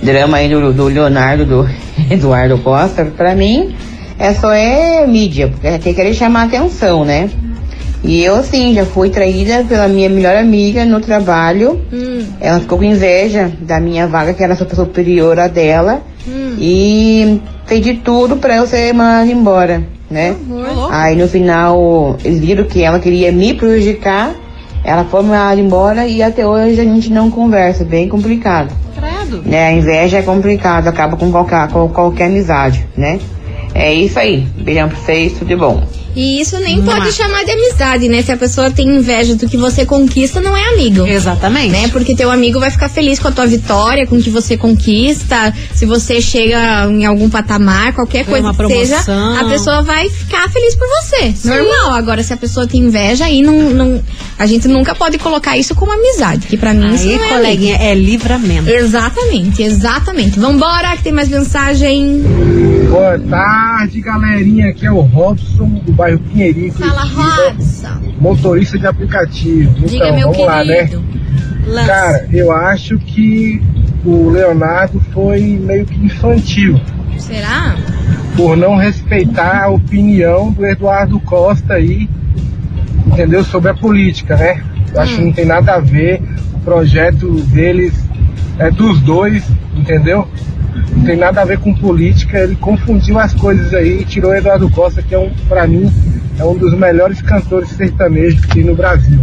drama 0.05 0.37
aí 0.39 0.49
do, 0.49 0.73
do 0.73 0.85
Leonardo, 0.85 1.45
do 1.45 1.69
Eduardo 2.11 2.59
Costa, 2.59 3.05
pra 3.17 3.35
mim, 3.35 3.75
é 4.19 4.33
só 4.35 4.53
é 4.53 5.07
mídia, 5.07 5.49
porque 5.49 5.69
tem 5.71 5.79
que 5.81 5.95
querer 5.95 6.15
chamar 6.15 6.45
atenção, 6.45 7.05
né? 7.05 7.29
E 8.07 8.23
eu, 8.23 8.43
sim, 8.43 8.75
já 8.75 8.85
fui 8.85 9.09
traída 9.09 9.65
pela 9.67 9.89
minha 9.89 10.11
melhor 10.11 10.37
amiga 10.37 10.85
no 10.85 11.01
trabalho. 11.01 11.81
Hum, 11.91 12.23
Ela 12.39 12.61
ficou 12.61 12.77
com 12.77 12.85
inveja 12.85 13.51
da 13.63 13.81
minha 13.81 14.07
vaga, 14.07 14.35
que 14.35 14.45
era 14.45 14.55
super 14.55 14.77
superior 14.77 15.39
à 15.39 15.49
dela. 15.49 16.03
hum. 16.29 16.55
E 16.59 17.41
fez 17.65 17.81
de 17.81 17.95
tudo 17.95 18.37
pra 18.37 18.57
eu 18.57 18.67
ser 18.67 18.93
mandada 18.93 19.33
embora, 19.33 19.83
né? 20.11 20.37
Aí 20.91 21.17
no 21.17 21.27
final 21.27 22.19
eles 22.23 22.41
viram 22.41 22.65
que 22.65 22.83
ela 22.83 23.01
queria 23.01 23.33
me 23.33 23.55
prejudicar. 23.55 24.35
Ela 24.85 25.05
foi 25.05 25.23
mandada 25.23 25.59
embora 25.59 26.07
e 26.07 26.23
até 26.23 26.47
hoje 26.47 26.79
a 26.79 26.85
gente 26.85 27.11
não 27.11 27.31
conversa, 27.31 27.87
bem 27.87 28.07
complicado. 28.07 28.71
Credo. 29.25 29.43
Né? 29.49 29.67
A 29.67 29.73
inveja 29.73 30.19
é 30.19 30.23
complicado, 30.23 30.89
acaba 30.89 31.17
com 31.17 31.31
qualquer, 31.31 31.69
com 31.69 31.89
qualquer 31.89 32.27
amizade, 32.27 32.87
né? 32.97 33.19
É 33.75 33.93
isso 33.93 34.19
aí. 34.19 34.41
Beijão 34.57 34.89
pra 34.89 34.99
vocês, 34.99 35.33
tudo 35.33 35.49
de 35.49 35.57
bom. 35.57 35.83
E 36.15 36.41
isso 36.41 36.59
nem 36.61 36.81
pode 36.83 37.13
chamar 37.13 37.45
de 37.45 37.51
amizade, 37.51 38.09
né? 38.09 38.23
Se 38.23 38.31
a 38.31 38.37
pessoa 38.37 38.71
tem 38.71 38.87
inveja 38.89 39.35
do 39.35 39.49
que 39.49 39.57
você 39.57 39.85
conquista, 39.85 40.41
não 40.41 40.57
é 40.57 40.69
amigo. 40.69 41.07
Exatamente. 41.07 41.71
Né? 41.71 41.89
Porque 41.89 42.15
teu 42.15 42.31
amigo 42.31 42.61
vai 42.61 42.71
ficar 42.71 42.89
feliz 42.89 43.19
com 43.19 43.29
a 43.29 43.33
tua 43.33 43.47
vitória, 43.47 44.07
com 44.07 44.17
o 44.17 44.23
que 44.23 44.31
você 44.31 44.57
conquista, 44.57 45.53
se 45.75 45.85
você 45.85 46.21
chega 46.21 46.87
em 46.91 47.05
algum 47.05 47.29
patamar, 47.29 47.93
qualquer 47.93 48.25
coisa 48.25 48.51
uma 48.51 48.55
que 48.55 48.67
seja, 48.69 49.01
a 49.41 49.45
pessoa 49.45 49.83
vai 49.83 50.09
ficar 50.09 50.49
feliz 50.51 50.77
por 50.77 50.87
você. 50.87 51.35
Normal. 51.49 51.95
Agora, 51.95 52.23
se 52.23 52.33
a 52.33 52.37
pessoa 52.37 52.67
tem 52.67 52.83
inveja, 52.83 53.25
aí 53.25 53.43
não, 53.43 53.71
não, 53.71 54.03
a 54.39 54.47
gente 54.47 54.69
nunca 54.69 54.95
pode 54.95 55.19
colocar 55.19 55.57
isso 55.59 55.75
como 55.75 55.93
amizade, 55.93 56.47
que 56.47 56.57
pra 56.57 56.73
mim 56.73 56.95
isso 56.95 57.09
Aí, 57.09 57.17
não 57.17 57.25
é 57.25 57.29
coleguinha, 57.29 57.77
é 57.77 57.95
livramento. 57.95 58.69
Exatamente, 58.69 59.63
exatamente. 59.63 60.39
Vambora, 60.39 60.97
que 60.97 61.03
tem 61.03 61.13
mais 61.13 61.29
mensagem. 61.29 62.23
Boa 62.91 63.19
tarde, 63.19 64.01
galerinha. 64.01 64.69
Aqui 64.69 64.87
é 64.87 64.93
o 64.93 65.01
Robson, 65.01 65.83
do 65.85 65.93
bairro 66.05 66.19
Pinheirinho. 66.21 66.73
Fala, 66.75 67.03
Robson. 67.05 67.89
Motorista 68.21 68.79
de 68.79 68.87
aplicativo. 68.87 69.87
Diga, 69.87 70.09
então, 70.09 70.33
vamos 70.33 70.47
lá, 70.47 70.65
né? 70.65 70.77
querido. 70.87 71.03
Lança. 71.67 71.87
Cara, 71.87 72.29
eu 72.31 72.53
acho 72.53 72.99
que 72.99 73.63
o 74.05 74.29
Leonardo 74.29 75.01
foi 75.13 75.41
meio 75.41 75.87
que 75.87 76.05
infantil 76.05 76.79
Será? 77.17 77.75
por 78.37 78.55
não 78.55 78.77
respeitar 78.77 79.65
a 79.65 79.69
opinião 79.69 80.53
do 80.53 80.67
Eduardo 80.67 81.19
Costa 81.21 81.75
aí, 81.75 82.07
entendeu? 83.07 83.43
Sobre 83.45 83.71
a 83.71 83.75
política, 83.75 84.37
né? 84.37 84.63
Eu 84.93 85.01
acho 85.01 85.17
que 85.17 85.23
Hum. 85.23 85.27
não 85.27 85.33
tem 85.33 85.47
nada 85.47 85.75
a 85.75 85.81
ver. 85.81 86.21
O 86.53 86.59
projeto 86.61 87.31
deles 87.47 87.95
é 88.59 88.71
dos 88.71 89.01
dois, 89.01 89.43
entendeu? 89.75 90.29
Não 90.97 91.05
tem 91.05 91.17
nada 91.17 91.43
a 91.43 91.45
ver 91.45 91.59
com 91.59 91.75
política. 91.75 92.39
Ele 92.39 92.57
confundiu 92.57 93.19
as 93.19 93.33
coisas 93.35 93.73
aí 93.75 94.01
e 94.01 94.05
tirou 94.05 94.31
o 94.31 94.35
Eduardo 94.35 94.69
Costa, 94.71 95.03
que 95.03 95.15
é 95.15 95.19
um, 95.19 95.31
pra 95.49 95.67
mim, 95.67 95.93
é 96.39 96.45
um 96.45 96.57
dos 96.57 96.77
melhores 96.77 97.21
cantores 97.23 97.71
sertanejos 97.71 98.41
que 98.41 98.49
tem 98.49 98.65
no 98.65 98.75
Brasil. 98.75 99.19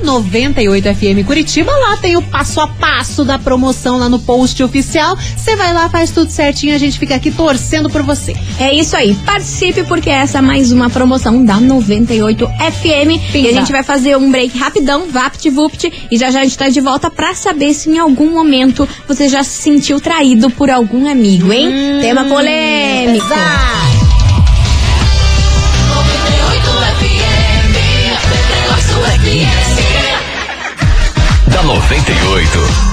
98FM 0.69 1.25
Curitiba. 1.25 1.73
Lá 1.73 1.97
tem 1.97 2.17
o 2.17 2.23
passo 2.23 2.61
a 2.61 2.67
passo 2.67 3.25
da 3.25 3.39
promoção 3.39 3.99
lá 3.99 4.09
no 4.09 4.19
post 4.19 4.63
oficial. 4.63 5.17
Você 5.37 5.57
vai 5.57 5.73
lá, 5.73 5.89
faz 5.89 6.11
tudo 6.11 6.31
certinho, 6.31 6.75
a 6.75 6.79
gente 6.79 6.99
fica 6.99 7.15
aqui 7.15 7.31
torcendo 7.31 7.91
por 7.91 8.03
você. 8.03 8.37
É 8.61 8.73
isso 8.73 8.97
aí, 8.97 9.15
participe 9.27 9.85
porque 9.85 10.11
essa 10.11 10.39
é 10.39 10.41
mais 10.41 10.73
uma 10.73 10.89
promoção 10.89 11.45
da 11.45 11.59
98. 11.59 11.89
98 11.89 12.47
FM. 12.47 13.35
E 13.35 13.49
a 13.49 13.53
gente 13.53 13.73
vai 13.73 13.83
fazer 13.83 14.17
um 14.17 14.31
break 14.31 14.57
rapidão, 14.59 15.09
vapt-vupt, 15.09 15.91
e 16.11 16.17
já 16.17 16.31
já 16.31 16.41
a 16.41 16.45
gente 16.45 16.59
tá 16.59 16.69
de 16.69 16.81
volta 16.81 17.11
pra 17.11 17.35
saber 17.35 17.73
se 17.73 17.91
em 17.91 17.99
algum 17.99 18.31
momento 18.31 18.89
você 19.07 19.29
já 19.29 19.43
se 19.43 19.63
sentiu 19.63 20.01
traído 20.01 20.51
por 20.51 20.71
algum 20.71 21.11
amigo, 21.11 21.53
hein? 21.53 21.69
Hum, 21.69 22.01
Tema 22.01 22.25
polêmico. 22.25 23.29
Da 23.29 23.98
98. 31.69 32.88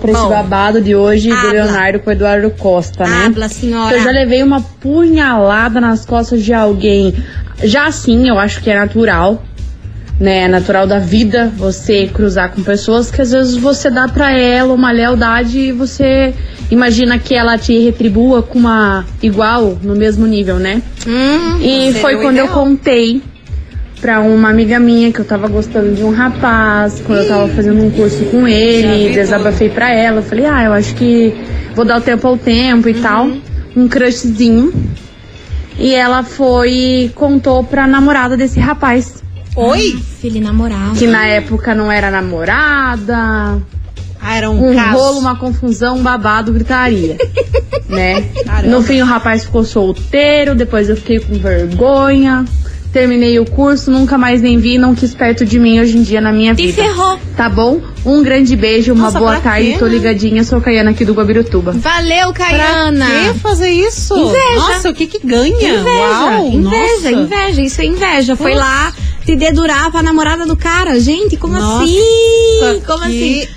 pra 0.00 0.10
esse 0.12 0.20
Bom. 0.22 0.28
babado 0.28 0.80
de 0.80 0.94
hoje 0.94 1.30
Habla. 1.30 1.42
do 1.48 1.52
Leonardo 1.54 1.98
com 2.00 2.10
o 2.10 2.12
Eduardo 2.12 2.50
Costa, 2.50 3.04
né? 3.04 3.26
Habla, 3.26 3.48
senhora. 3.48 3.96
Eu 3.96 4.02
já 4.02 4.10
levei 4.10 4.42
uma 4.42 4.60
punhalada 4.60 5.80
nas 5.80 6.04
costas 6.04 6.42
de 6.42 6.52
alguém. 6.52 7.14
Já 7.62 7.86
assim, 7.86 8.28
eu 8.28 8.38
acho 8.38 8.62
que 8.62 8.70
é 8.70 8.78
natural. 8.78 9.42
Né, 10.20 10.38
é 10.46 10.48
natural 10.48 10.84
da 10.84 10.98
vida 10.98 11.52
você 11.56 12.08
cruzar 12.12 12.50
com 12.50 12.60
pessoas 12.64 13.08
que 13.08 13.22
às 13.22 13.30
vezes 13.30 13.54
você 13.54 13.88
dá 13.88 14.08
pra 14.08 14.32
ela 14.36 14.74
uma 14.74 14.90
lealdade 14.90 15.56
e 15.60 15.70
você 15.70 16.34
imagina 16.72 17.20
que 17.20 17.36
ela 17.36 17.56
te 17.56 17.78
retribua 17.78 18.42
com 18.42 18.58
uma 18.58 19.04
igual, 19.22 19.78
no 19.80 19.94
mesmo 19.94 20.26
nível, 20.26 20.56
né? 20.56 20.82
Hum, 21.06 21.60
E 21.60 21.92
foi 22.00 22.16
quando 22.16 22.36
eu 22.36 22.46
ideal. 22.46 22.48
contei 22.64 23.22
pra 24.00 24.20
uma 24.20 24.50
amiga 24.50 24.78
minha 24.78 25.12
que 25.12 25.18
eu 25.20 25.24
tava 25.24 25.48
gostando 25.48 25.94
de 25.94 26.02
um 26.02 26.10
rapaz, 26.12 27.02
quando 27.06 27.20
eu 27.20 27.28
tava 27.28 27.48
fazendo 27.48 27.82
um 27.84 27.90
curso 27.90 28.24
com 28.26 28.46
ele, 28.46 29.12
desabafei 29.12 29.68
pra 29.68 29.92
ela, 29.92 30.22
falei, 30.22 30.46
ah, 30.46 30.64
eu 30.64 30.72
acho 30.72 30.94
que 30.94 31.34
vou 31.74 31.84
dar 31.84 31.98
o 31.98 32.00
tempo 32.00 32.26
ao 32.26 32.36
tempo 32.36 32.88
e 32.88 32.92
Uhum. 32.94 33.02
tal, 33.02 33.28
um 33.76 33.88
crushzinho. 33.88 34.72
E 35.78 35.94
ela 35.94 36.22
foi 36.24 36.70
e 36.70 37.08
contou 37.14 37.62
pra 37.64 37.86
namorada 37.86 38.36
desse 38.36 38.58
rapaz, 38.58 39.22
Oi? 39.54 39.96
Filho 40.20 40.40
namorado. 40.40 40.96
que 40.98 41.06
na 41.06 41.26
época 41.26 41.74
não 41.74 41.90
era 41.90 42.10
namorada, 42.10 43.60
Ah, 44.20 44.36
era 44.36 44.50
um, 44.50 44.70
um 44.70 44.74
caso. 44.74 44.96
rolo, 44.98 45.18
uma 45.20 45.36
confusão, 45.36 45.98
um 45.98 46.02
babado, 46.02 46.52
gritaria. 46.52 47.16
né? 47.88 48.22
Caramba. 48.44 48.68
No 48.68 48.82
fim 48.82 49.00
o 49.00 49.04
rapaz 49.04 49.44
ficou 49.44 49.64
solteiro, 49.64 50.54
depois 50.56 50.88
eu 50.88 50.96
fiquei 50.96 51.20
com 51.20 51.34
vergonha. 51.34 52.44
Terminei 52.98 53.38
o 53.38 53.44
curso, 53.44 53.92
nunca 53.92 54.18
mais 54.18 54.42
nem 54.42 54.58
vi, 54.58 54.76
não 54.76 54.92
quis 54.92 55.14
perto 55.14 55.44
de 55.44 55.56
mim 55.56 55.78
hoje 55.78 55.96
em 55.96 56.02
dia 56.02 56.20
na 56.20 56.32
minha 56.32 56.50
E 56.50 56.56
vida. 56.56 56.82
ferrou. 56.82 57.16
Tá 57.36 57.48
bom? 57.48 57.80
Um 58.04 58.24
grande 58.24 58.56
beijo, 58.56 58.92
uma 58.92 59.04
Nossa, 59.04 59.20
boa 59.20 59.32
pra 59.34 59.40
tarde, 59.52 59.72
quê, 59.74 59.78
tô 59.78 59.84
né? 59.86 59.92
ligadinha, 59.92 60.42
sou 60.42 60.60
Caiana 60.60 60.90
aqui 60.90 61.04
do 61.04 61.12
Guabirutuba. 61.14 61.70
Valeu, 61.72 62.32
Pra 62.32 62.46
Caiana. 62.46 63.06
que 63.32 63.38
fazer 63.38 63.70
isso? 63.70 64.16
Inveja. 64.16 64.56
Nossa, 64.56 64.90
o 64.90 64.94
que 64.94 65.06
que 65.06 65.24
ganha? 65.24 65.54
Inveja, 65.54 65.84
Uau, 65.84 66.46
inveja, 66.48 67.10
nossa. 67.10 67.12
inveja, 67.12 67.62
isso 67.62 67.80
é 67.80 67.84
inveja. 67.84 68.34
Foi 68.34 68.52
Nossa. 68.56 68.64
lá 68.66 68.92
te 69.24 69.36
dedurar 69.36 69.92
pra 69.92 70.02
namorada 70.02 70.44
do 70.44 70.56
cara. 70.56 70.98
Gente, 70.98 71.36
como 71.36 71.52
Nossa, 71.54 71.84
assim? 71.84 72.82
Como 72.84 73.04
que- 73.04 73.42
assim? 73.44 73.48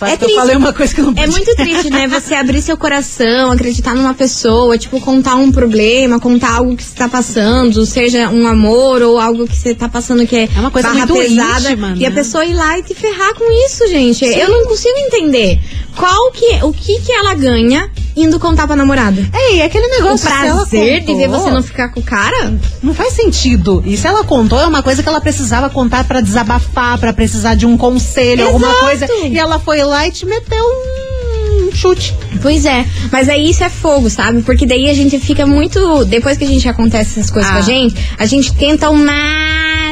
Quase 0.00 0.14
É 0.14 0.16
que 0.16 0.24
eu 0.24 0.28
triste. 0.28 0.40
falei 0.40 0.56
uma 0.56 0.72
coisa 0.72 0.94
que 0.94 1.00
eu 1.00 1.04
não 1.04 1.12
É 1.12 1.26
podia. 1.26 1.30
muito 1.30 1.54
triste, 1.56 1.90
né? 1.90 2.08
Você 2.08 2.34
abrir 2.34 2.60
seu 2.62 2.76
coração, 2.76 3.52
acreditar 3.52 3.94
numa 3.94 4.14
pessoa, 4.14 4.76
tipo, 4.78 4.98
contar 5.00 5.36
um 5.36 5.52
problema, 5.52 6.18
contar 6.18 6.54
algo 6.56 6.74
que 6.76 6.82
você 6.82 6.94
tá 6.96 7.08
passando, 7.08 7.84
seja 7.86 8.28
um 8.30 8.46
amor 8.46 9.02
ou 9.02 9.20
algo 9.20 9.46
que 9.46 9.54
você 9.56 9.74
tá 9.74 9.88
passando 9.88 10.26
que 10.26 10.34
é, 10.36 10.48
É 10.56 10.58
uma 10.58 10.70
coisa 10.70 10.88
barra 10.88 11.06
muito 11.06 11.14
pesada. 11.28 11.60
íntima, 11.70 11.94
e 11.96 12.06
a 12.06 12.10
né? 12.10 12.16
pessoa 12.16 12.44
ir 12.44 12.54
lá 12.54 12.78
e 12.78 12.82
te 12.82 12.94
ferrar 12.94 13.34
com 13.34 13.44
isso, 13.66 13.86
gente. 13.88 14.24
Eu 14.24 14.48
não 14.48 14.64
consigo 14.64 14.96
entender. 14.96 15.60
Qual 15.96 16.30
que, 16.32 16.46
o 16.64 16.72
que 16.72 17.00
que 17.00 17.12
ela 17.12 17.34
ganha 17.34 17.90
indo 18.16 18.38
contar 18.40 18.66
pra 18.66 18.74
namorada? 18.76 19.20
Ei, 19.50 19.60
aquele 19.60 19.86
O 19.86 19.90
negócio 19.90 20.18
se 20.18 20.26
ela 20.28 20.54
prazer 20.56 21.00
de 21.00 21.14
ver 21.14 21.26
contou, 21.28 21.40
você 21.40 21.50
não 21.50 21.62
ficar 21.62 21.88
com 21.90 22.00
o 22.00 22.02
cara? 22.02 22.54
Não 22.82 22.94
faz 22.94 23.12
sentido. 23.12 23.82
E 23.84 23.96
se 23.96 24.06
ela 24.06 24.24
contou, 24.24 24.58
é 24.60 24.66
uma 24.66 24.82
coisa 24.82 25.02
que 25.02 25.08
ela 25.08 25.20
precisava 25.20 25.68
contar 25.68 26.04
pra 26.04 26.20
desabafar, 26.20 26.96
pra 26.98 27.12
precisar 27.12 27.54
de 27.54 27.66
um 27.66 27.76
conselho, 27.76 28.46
alguma 28.46 28.68
Exato. 28.68 28.84
coisa. 28.84 29.06
E 29.26 29.38
ela 29.38 29.58
foi 29.58 29.82
e 29.94 30.10
te 30.12 30.26
meteu 30.26 30.64
um 31.68 31.70
chute. 31.74 32.14
Pois 32.42 32.64
é, 32.64 32.84
mas 33.12 33.28
aí 33.28 33.50
isso 33.50 33.62
é 33.64 33.68
fogo, 33.70 34.08
sabe? 34.08 34.42
Porque 34.42 34.64
daí 34.66 34.88
a 34.88 34.94
gente 34.94 35.18
fica 35.18 35.46
muito. 35.46 36.04
Depois 36.06 36.36
que 36.38 36.44
a 36.44 36.46
gente 36.48 36.68
acontece 36.68 37.18
essas 37.18 37.30
coisas 37.30 37.50
Ah. 37.50 37.54
com 37.54 37.58
a 37.60 37.62
gente, 37.62 37.94
a 38.18 38.26
gente 38.26 38.52
tenta 38.54 38.86
ao 38.86 38.94
máximo 38.94 39.89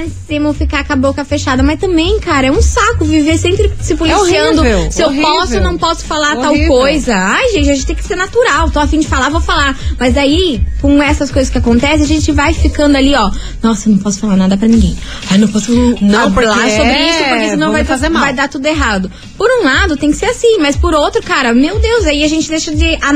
ficar 0.55 0.85
com 0.85 0.93
a 0.93 0.97
boca 0.97 1.25
fechada. 1.25 1.63
Mas 1.63 1.81
também, 1.81 2.21
cara, 2.21 2.47
é 2.49 2.51
um 2.53 2.61
saco 2.61 3.05
viver 3.05 3.39
sempre 3.39 3.73
se 3.81 3.95
policiando. 3.95 4.61
horrível, 4.61 4.91
se 4.93 5.03
eu 5.03 5.09
horrível. 5.09 5.27
posso 5.27 5.55
ou 5.55 5.61
não 5.62 5.79
posso 5.79 6.05
falar 6.05 6.37
tal 6.37 6.53
Horrível. 6.53 6.69
coisa. 6.69 7.14
Ai, 7.17 7.49
gente, 7.53 7.71
a 7.71 7.75
gente 7.75 7.87
tem 7.87 7.97
que 7.97 8.05
ser 8.05 8.17
natural. 8.17 8.71
Tô 8.71 8.79
afim 8.79 9.01
de 9.01 9.07
falar, 9.07 9.31
vou 9.31 9.41
falar. 9.41 9.77
Mas 9.99 10.17
aí, 10.17 10.61
com 10.81 11.03
essas 11.03 11.31
coisas 11.31 11.51
que 11.51 11.59
acontecem, 11.59 12.03
a 12.03 12.07
gente 12.07 12.31
vai 12.33 12.53
ficando 12.53 12.97
ali, 12.97 13.14
ó. 13.14 13.31
Nossa, 13.62 13.88
não 13.88 13.99
posso 13.99 14.21
falar 14.21 14.37
nada 14.37 14.57
pra 14.57 14.69
ninguém. 14.69 14.97
Ai, 15.31 15.38
não 15.38 15.49
posso 15.49 15.73
Não, 16.01 16.33
falar 16.33 16.71
sobre 16.71 16.93
é, 16.93 17.11
isso, 17.11 17.25
porque 17.29 17.51
senão 17.51 17.73
vai, 17.73 17.85
fazer 17.85 18.09
mal. 18.09 18.23
vai 18.23 18.33
dar 18.35 18.49
tudo 18.49 18.67
errado. 18.67 19.11
Por 19.37 19.49
um 19.61 19.64
lado, 19.64 19.97
tem 19.97 20.11
que 20.11 20.17
ser 20.17 20.27
assim, 20.27 20.59
mas 20.59 20.77
por 20.77 20.93
outro, 20.95 21.23
cara, 21.23 21.55
meu 21.55 21.79
Deus, 21.79 22.05
aí 22.05 22.23
a 22.25 22.29
gente 22.29 22.49
deixa 22.49 22.75
de 22.75 22.99
a 23.01 23.12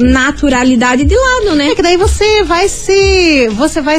naturalidade 0.00 1.04
de 1.04 1.14
lado, 1.16 1.54
né? 1.56 1.70
É 1.70 1.74
que 1.74 1.82
daí 1.82 1.96
você 1.96 2.42
vai 2.44 2.68
se. 2.68 3.48
Você 3.50 3.80
vai 3.80 3.98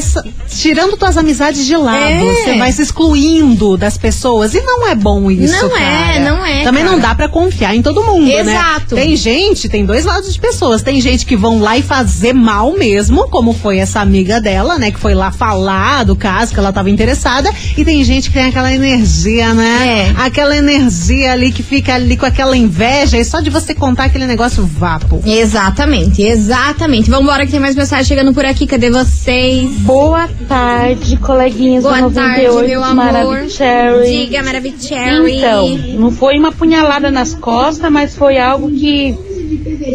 tirando 0.49 0.97
tuas 0.97 1.17
amizades 1.17 1.65
de 1.65 1.75
lado. 1.75 1.97
É. 1.97 2.17
Você 2.53 2.57
vai 2.57 2.71
se 2.71 2.81
excluindo 2.81 3.77
das 3.77 3.97
pessoas. 3.97 4.53
E 4.53 4.61
não 4.61 4.87
é 4.87 4.95
bom 4.95 5.29
isso. 5.29 5.53
Não 5.53 5.75
é, 5.75 5.79
cara. 5.79 6.19
não 6.19 6.45
é, 6.45 6.63
Também 6.63 6.83
cara. 6.83 6.95
não 6.95 7.01
dá 7.01 7.15
pra 7.15 7.27
confiar 7.27 7.75
em 7.75 7.81
todo 7.81 8.03
mundo, 8.03 8.25
né? 8.25 8.39
Exato. 8.39 8.95
Tem 8.95 9.15
gente, 9.15 9.69
tem 9.69 9.85
dois 9.85 10.05
lados 10.05 10.33
de 10.33 10.39
pessoas. 10.39 10.81
Tem 10.81 10.99
gente 11.01 11.25
que 11.25 11.35
vão 11.35 11.59
lá 11.59 11.77
e 11.77 11.81
fazer 11.81 12.33
mal 12.33 12.73
mesmo, 12.73 13.27
como 13.29 13.53
foi 13.53 13.77
essa 13.77 13.99
amiga 13.99 14.39
dela, 14.39 14.77
né? 14.77 14.91
Que 14.91 14.99
foi 14.99 15.13
lá 15.13 15.31
falar 15.31 16.03
do 16.03 16.15
caso 16.15 16.53
que 16.53 16.59
ela 16.59 16.71
tava 16.71 16.89
interessada. 16.89 17.51
E 17.77 17.83
tem 17.83 18.03
gente 18.03 18.29
que 18.29 18.33
tem 18.33 18.45
aquela 18.45 18.71
energia, 18.71 19.53
né? 19.53 20.13
É. 20.17 20.21
Aquela 20.21 20.55
energia 20.55 21.31
ali 21.31 21.51
que 21.51 21.63
fica 21.63 21.95
ali 21.95 22.15
com 22.15 22.25
aquela 22.25 22.55
inveja. 22.55 23.17
E 23.17 23.25
só 23.25 23.39
de 23.41 23.49
você 23.49 23.73
contar 23.73 24.05
aquele 24.05 24.25
negócio, 24.25 24.65
vapo. 24.65 25.21
Exatamente, 25.25 26.21
exatamente. 26.21 27.09
Vambora 27.09 27.45
que 27.45 27.51
tem 27.51 27.59
mais 27.59 27.75
mensagem 27.75 28.05
chegando 28.05 28.33
por 28.33 28.45
aqui. 28.45 28.65
Cadê 28.65 28.89
vocês? 28.89 29.69
Boa 29.79 30.29
tarde, 30.47 31.17
coleguinhas 31.17 31.83
Boa 31.83 32.01
do 32.01 32.09
tarde, 32.43 32.47
98, 32.47 32.67
meu 32.69 32.83
amor. 32.83 32.95
Maravicherry. 32.95 34.25
Diga, 34.25 34.43
Maravicherry. 34.43 35.37
Então, 35.37 35.77
não 35.99 36.11
foi 36.11 36.37
uma 36.37 36.51
punhalada 36.51 37.11
nas 37.11 37.33
costas, 37.33 37.91
mas 37.91 38.15
foi 38.15 38.37
algo 38.37 38.69
que, 38.71 39.13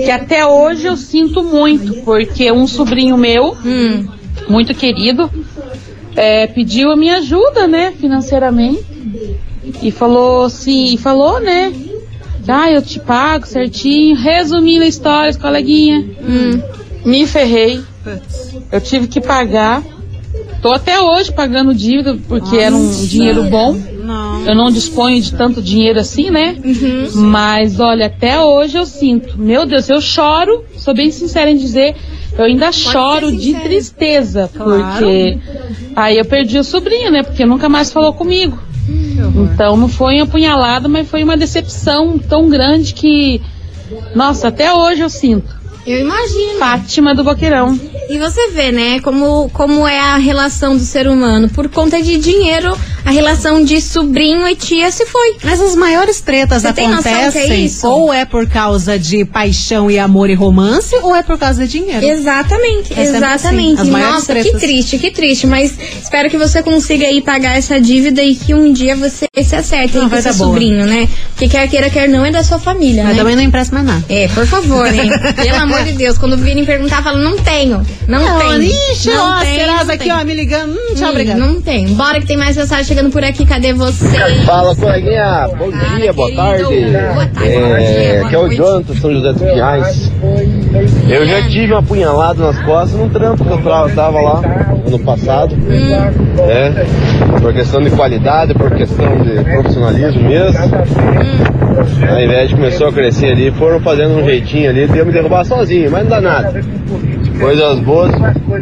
que 0.05 0.11
até 0.11 0.47
hoje 0.47 0.87
eu 0.87 0.97
sinto 0.97 1.43
muito, 1.45 2.03
porque 2.03 2.51
um 2.51 2.67
sobrinho 2.67 3.17
meu, 3.17 3.57
Hum, 3.65 4.07
muito 4.49 4.75
querido, 4.75 5.31
é, 6.17 6.47
pediu 6.47 6.91
a 6.91 6.97
minha 6.97 7.19
ajuda, 7.19 7.67
né, 7.67 7.93
financeiramente. 7.99 8.85
E 9.83 9.91
falou 9.91 10.51
se 10.51 10.97
falou, 10.99 11.41
né? 11.41 11.73
Ah, 12.49 12.71
eu 12.71 12.83
te 12.83 12.99
pago 12.99 13.47
certinho. 13.47 14.17
Resumindo 14.17 14.85
a 14.85 14.89
história, 14.89 15.33
coleguinha. 15.35 16.05
hum. 16.21 16.61
Me 17.05 17.27
ferrei. 17.27 17.81
Eu 18.71 18.81
tive 18.81 19.07
que 19.07 19.21
pagar. 19.21 19.83
Tô 20.63 20.73
até 20.73 21.01
hoje 21.01 21.33
pagando 21.33 21.75
dívida 21.75 22.17
porque 22.29 22.57
era 22.57 22.75
um 22.75 22.89
dinheiro 22.91 23.43
bom. 23.51 23.73
Não. 24.05 24.47
Eu 24.47 24.55
não 24.55 24.71
disponho 24.71 25.21
de 25.21 25.33
tanto 25.35 25.61
dinheiro 25.61 25.99
assim, 25.99 26.31
né? 26.31 26.57
Mas 27.15 27.81
olha, 27.81 28.07
até 28.07 28.41
hoje 28.41 28.79
eu 28.79 28.87
sinto. 28.87 29.37
Meu 29.39 29.67
Deus, 29.67 29.89
eu 29.89 30.01
choro. 30.01 30.65
Sou 30.77 30.95
bem 30.95 31.11
sincera 31.11 31.51
em 31.51 31.57
dizer, 31.57 31.97
eu 32.39 32.45
ainda 32.45 32.71
choro 32.71 33.31
ser 33.31 33.37
de 33.37 33.55
tristeza, 33.55 34.49
Claro. 34.55 34.83
porque 34.93 35.39
aí 35.97 36.17
eu 36.17 36.25
perdi 36.25 36.59
o 36.59 36.65
sobrinho, 36.65 37.11
né? 37.11 37.23
Porque 37.25 37.45
nunca 37.45 37.69
mais 37.69 37.93
falou 37.93 38.13
comigo. 38.13 38.57
Então 39.53 39.77
não 39.77 39.89
foi 39.89 40.17
uma 40.17 40.27
punhalada, 40.27 40.89
mas 40.89 41.09
foi 41.09 41.23
uma 41.25 41.37
decepção 41.37 42.19
tão 42.19 42.49
grande 42.49 42.95
que, 42.95 43.41
nossa, 44.15 44.49
até 44.49 44.73
hoje 44.73 45.03
eu 45.03 45.11
sinto. 45.11 45.61
Eu 45.87 46.01
imagino. 46.01 46.59
Fátima 46.59 47.15
do 47.15 47.25
Boqueirão. 47.25 47.79
E 48.13 48.19
você 48.19 48.51
vê, 48.51 48.71
né, 48.71 49.01
como, 49.01 49.49
como 49.55 49.89
é 49.89 49.99
a 49.99 50.17
relação 50.19 50.77
do 50.77 50.85
ser 50.85 51.09
humano. 51.09 51.49
Por 51.49 51.67
conta 51.71 52.03
de 52.03 52.19
dinheiro, 52.19 52.77
a 53.07 53.11
relação 53.11 53.65
de 53.65 53.81
sobrinho 53.81 54.47
e 54.47 54.55
tia 54.55 54.91
se 54.93 55.07
foi. 55.07 55.37
Mas 55.43 55.59
as 55.63 55.75
maiores 55.75 56.21
tretas 56.21 56.61
Você 56.61 56.73
tem 56.75 56.89
noção 56.89 57.03
que 57.05 57.09
é 57.09 57.23
acontecem 57.23 57.65
isso? 57.65 57.89
ou 57.89 58.13
é 58.13 58.27
por 58.27 58.47
causa 58.47 58.99
de 58.99 59.25
paixão 59.25 59.91
e 59.91 59.99
amor 59.99 60.29
e 60.29 60.35
romance, 60.35 60.95
ou 61.03 61.17
é 61.17 61.23
por 61.23 61.39
causa 61.39 61.67
de 61.67 61.71
dinheiro. 61.79 62.05
Exatamente, 62.05 62.93
É 62.93 62.97
sempre 63.07 63.17
exatamente. 63.17 63.81
assim, 63.81 63.91
Nossa, 63.91 64.35
que 64.35 64.43
tretas. 64.43 64.61
triste, 64.61 64.99
que 64.99 65.11
triste. 65.11 65.47
Mas 65.47 65.75
espero 66.03 66.29
que 66.29 66.37
você 66.37 66.63
consiga 66.63 67.07
aí 67.07 67.23
pagar 67.23 67.57
essa 67.57 67.81
dívida 67.81 68.23
e 68.23 68.35
que 68.35 68.53
um 68.55 68.75
dia 68.75 68.95
você 68.95 69.27
se 69.43 69.57
acerte 69.57 69.97
aí 69.97 70.03
Não, 70.03 70.11
com 70.11 70.11
vai 70.11 70.21
seu 70.23 70.35
boa. 70.35 70.49
sobrinho, 70.51 70.85
né? 70.85 71.09
Porque 71.31 71.49
quer 71.49 71.67
queira, 71.69 71.89
quer 71.89 72.09
não, 72.11 72.27
é 72.27 72.31
da 72.31 72.45
sua 72.45 72.59
família, 72.59 73.05
Mas 73.05 73.13
né? 73.15 73.19
também 73.19 73.37
não 73.37 73.43
empresta 73.43 73.75
mais 73.75 73.87
nada. 73.87 74.05
É, 74.11 74.29
por 74.29 74.47
favor, 74.47 74.87
hein? 74.93 75.11
Pelo 75.35 75.57
amor 75.63 75.83
de 75.85 75.93
Deus, 75.93 76.19
quando 76.19 76.37
virem 76.37 76.65
perguntar, 76.67 77.03
fala, 77.03 77.19
não 77.19 77.39
tenho, 77.39 77.85
não, 78.09 78.39
tenho. 78.39 78.63
Ixi, 78.63 79.11
não 79.11 79.31
ó, 79.31 79.41
tenho, 79.41 79.55
Serasa 79.57 79.85
não 79.85 79.95
aqui, 79.95 80.11
ó, 80.11 80.25
me 80.25 80.35
ligando. 80.35 80.73
Hum, 80.73 80.95
tchau, 80.95 81.09
Hum, 81.09 81.11
obrigada. 81.11 81.39
Não 81.39 81.61
tem. 81.61 81.87
Bora 81.89 82.21
que 82.21 82.27
tem 82.27 82.37
mais 82.37 82.57
mensagem 82.57 82.85
chegando 82.85 83.11
por 83.11 83.25
aqui. 83.25 83.47
Cadê 83.47 83.73
você? 83.73 84.09
Fala, 84.45 84.75
coleguinha. 84.75 85.49
Bom 85.59 85.71
Fala, 85.71 85.99
dia, 85.99 86.13
boa 86.13 86.35
tarde. 86.35 86.65
Boa 86.65 87.27
tarde, 87.27 87.49
É, 87.49 88.15
boa 88.15 88.27
aqui 88.27 88.35
é 88.35 88.39
o. 88.39 88.53
Jonathan, 88.53 88.95
São 88.95 89.13
José 89.13 89.33
dos 89.33 89.43
Pinhais. 89.43 90.13
Eu 91.09 91.27
já 91.27 91.49
tive 91.49 91.73
uma 91.73 91.81
apunhalada 91.81 92.43
nas 92.45 92.59
costas 92.63 92.99
num 92.99 93.09
trampo 93.09 93.45
que 93.45 93.51
eu 93.51 93.95
tava 93.95 94.21
lá 94.21 94.43
ano 94.87 94.99
passado. 95.01 95.57
Né? 95.57 96.87
Por 97.41 97.53
questão 97.53 97.81
de 97.81 97.91
qualidade, 97.91 98.55
por 98.55 98.71
questão 98.73 99.23
de 99.23 99.43
profissionalismo 99.45 100.23
mesmo. 100.23 100.59
Ao 102.09 102.21
invés 102.21 102.49
de 102.49 102.55
começou 102.55 102.89
a 102.89 102.93
crescer 102.93 103.33
ali, 103.33 103.51
foram 103.53 103.81
fazendo 103.81 104.17
um 104.19 104.25
jeitinho 104.25 104.71
ali, 104.71 104.87
deu 104.87 105.07
me 105.07 105.13
derrubar 105.13 105.45
sozinho, 105.45 105.91
mas 105.91 106.03
não 106.03 106.11
dá 106.11 106.21
nada. 106.21 106.65
Coisas 107.39 107.79
boas 107.81 108.13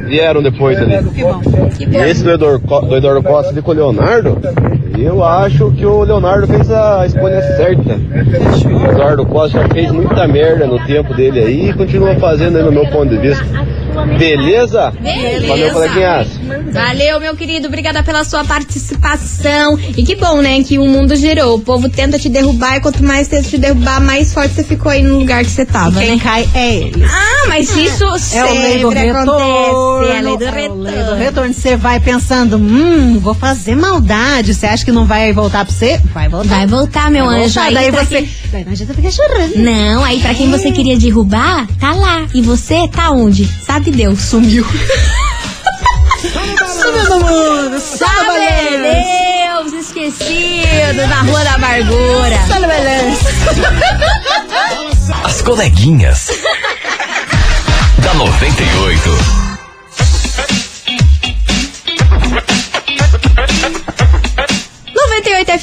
vieram 0.06 0.42
depois 0.42 0.78
ali. 0.78 0.94
E 1.90 1.96
esse 1.96 2.22
do 2.24 2.30
Eduardo, 2.30 2.88
do 2.88 2.96
Eduardo 2.96 3.22
Costa 3.22 3.50
ali 3.50 3.62
com 3.62 3.70
o 3.70 3.74
Leonardo, 3.74 4.38
eu 4.98 5.24
acho 5.24 5.70
que 5.72 5.84
o 5.84 6.02
Leonardo 6.02 6.46
fez 6.46 6.70
a 6.70 7.06
escolha 7.06 7.40
certa. 7.42 7.98
O 8.66 8.90
Eduardo 8.90 9.26
Costa 9.26 9.60
já 9.60 9.68
fez 9.68 9.90
muita 9.90 10.26
merda 10.26 10.66
no 10.66 10.78
tempo 10.86 11.14
dele 11.14 11.40
aí 11.40 11.70
e 11.70 11.72
continua 11.72 12.14
fazendo 12.16 12.58
aí 12.58 12.64
no 12.64 12.72
meu 12.72 12.86
ponto 12.86 13.08
de 13.08 13.18
vista. 13.18 13.44
Beleza? 14.18 14.92
Valeu, 15.48 15.72
coleguinhas. 15.72 16.28
Valeu, 16.72 17.20
meu 17.20 17.36
querido. 17.36 17.66
Obrigada 17.68 18.02
pela 18.02 18.24
sua 18.24 18.44
participação. 18.44 19.78
E 19.96 20.02
que 20.04 20.14
bom, 20.14 20.40
né? 20.40 20.62
Que 20.62 20.78
o 20.78 20.86
mundo 20.86 21.14
girou. 21.16 21.56
O 21.56 21.60
povo 21.60 21.88
tenta 21.88 22.18
te 22.18 22.28
derrubar 22.28 22.76
e 22.76 22.80
quanto 22.80 23.02
mais 23.02 23.28
tenta 23.28 23.48
te 23.48 23.58
derrubar, 23.58 24.00
mais 24.00 24.32
forte 24.32 24.54
você 24.54 24.64
ficou 24.64 24.90
aí 24.90 25.02
no 25.02 25.18
lugar 25.18 25.44
que 25.44 25.50
você 25.50 25.64
tava, 25.64 26.00
Quem 26.00 26.16
né? 26.16 26.20
cai 26.22 26.48
é 26.54 26.74
ele. 26.76 27.04
Ah, 27.04 27.48
mas 27.48 27.74
isso 27.76 28.04
É 28.34 28.44
o 28.44 28.52
lei 28.54 28.78
do 28.78 28.88
sempre 28.88 29.00
retorno. 29.06 29.32
acontece. 29.32 30.12
É 30.12 30.18
a 30.18 30.20
lei 30.20 30.36
do 30.36 30.44
É 30.44 30.50
o 30.50 30.54
lei 30.54 30.68
do 30.68 30.74
retorno. 30.84 31.14
retorno. 31.16 31.54
Você 31.54 31.76
vai 31.76 32.00
pensando, 32.00 32.56
hum, 32.56 33.18
vou 33.20 33.34
fazer 33.34 33.74
maldade. 33.74 34.54
Você 34.54 34.66
acha 34.66 34.84
que 34.84 34.92
não 34.92 35.04
vai 35.06 35.32
voltar 35.32 35.64
pra 35.64 35.74
você? 35.74 36.00
Vai 36.12 36.28
voltar. 36.28 36.48
Vai 36.56 36.66
voltar, 36.66 37.10
meu 37.10 37.26
Vai 37.26 37.42
anjo. 37.44 37.54
voltar. 37.54 37.68
Aí 37.68 37.74
Daí 37.74 37.90
você. 37.90 38.22
quem- 38.22 38.30
Daí 38.50 38.64
não 38.64 38.72
adianta 38.72 38.94
ficar 38.94 39.10
chorando. 39.12 39.56
Não, 39.56 40.04
aí 40.04 40.20
pra 40.20 40.34
quem 40.34 40.50
você 40.50 40.72
queria 40.72 40.98
derrubar, 40.98 41.68
tá 41.78 41.92
lá. 41.92 42.26
E 42.34 42.42
você 42.42 42.88
tá 42.88 43.10
onde? 43.10 43.46
Sabe 43.64 43.90
Deus, 43.90 44.20
sumiu. 44.22 44.64
Sumiu 46.20 47.04
do 47.06 47.20
mundo. 47.20 47.80
Sabe 47.80 48.40
Deus, 48.82 49.86
esquecido, 49.86 51.06
na 51.08 51.22
Rua 51.22 51.44
da 51.44 51.54
Amargura. 51.54 52.36
As 55.24 55.42
coleguinhas. 55.42 56.28
da 58.02 58.14
98. 58.14 59.39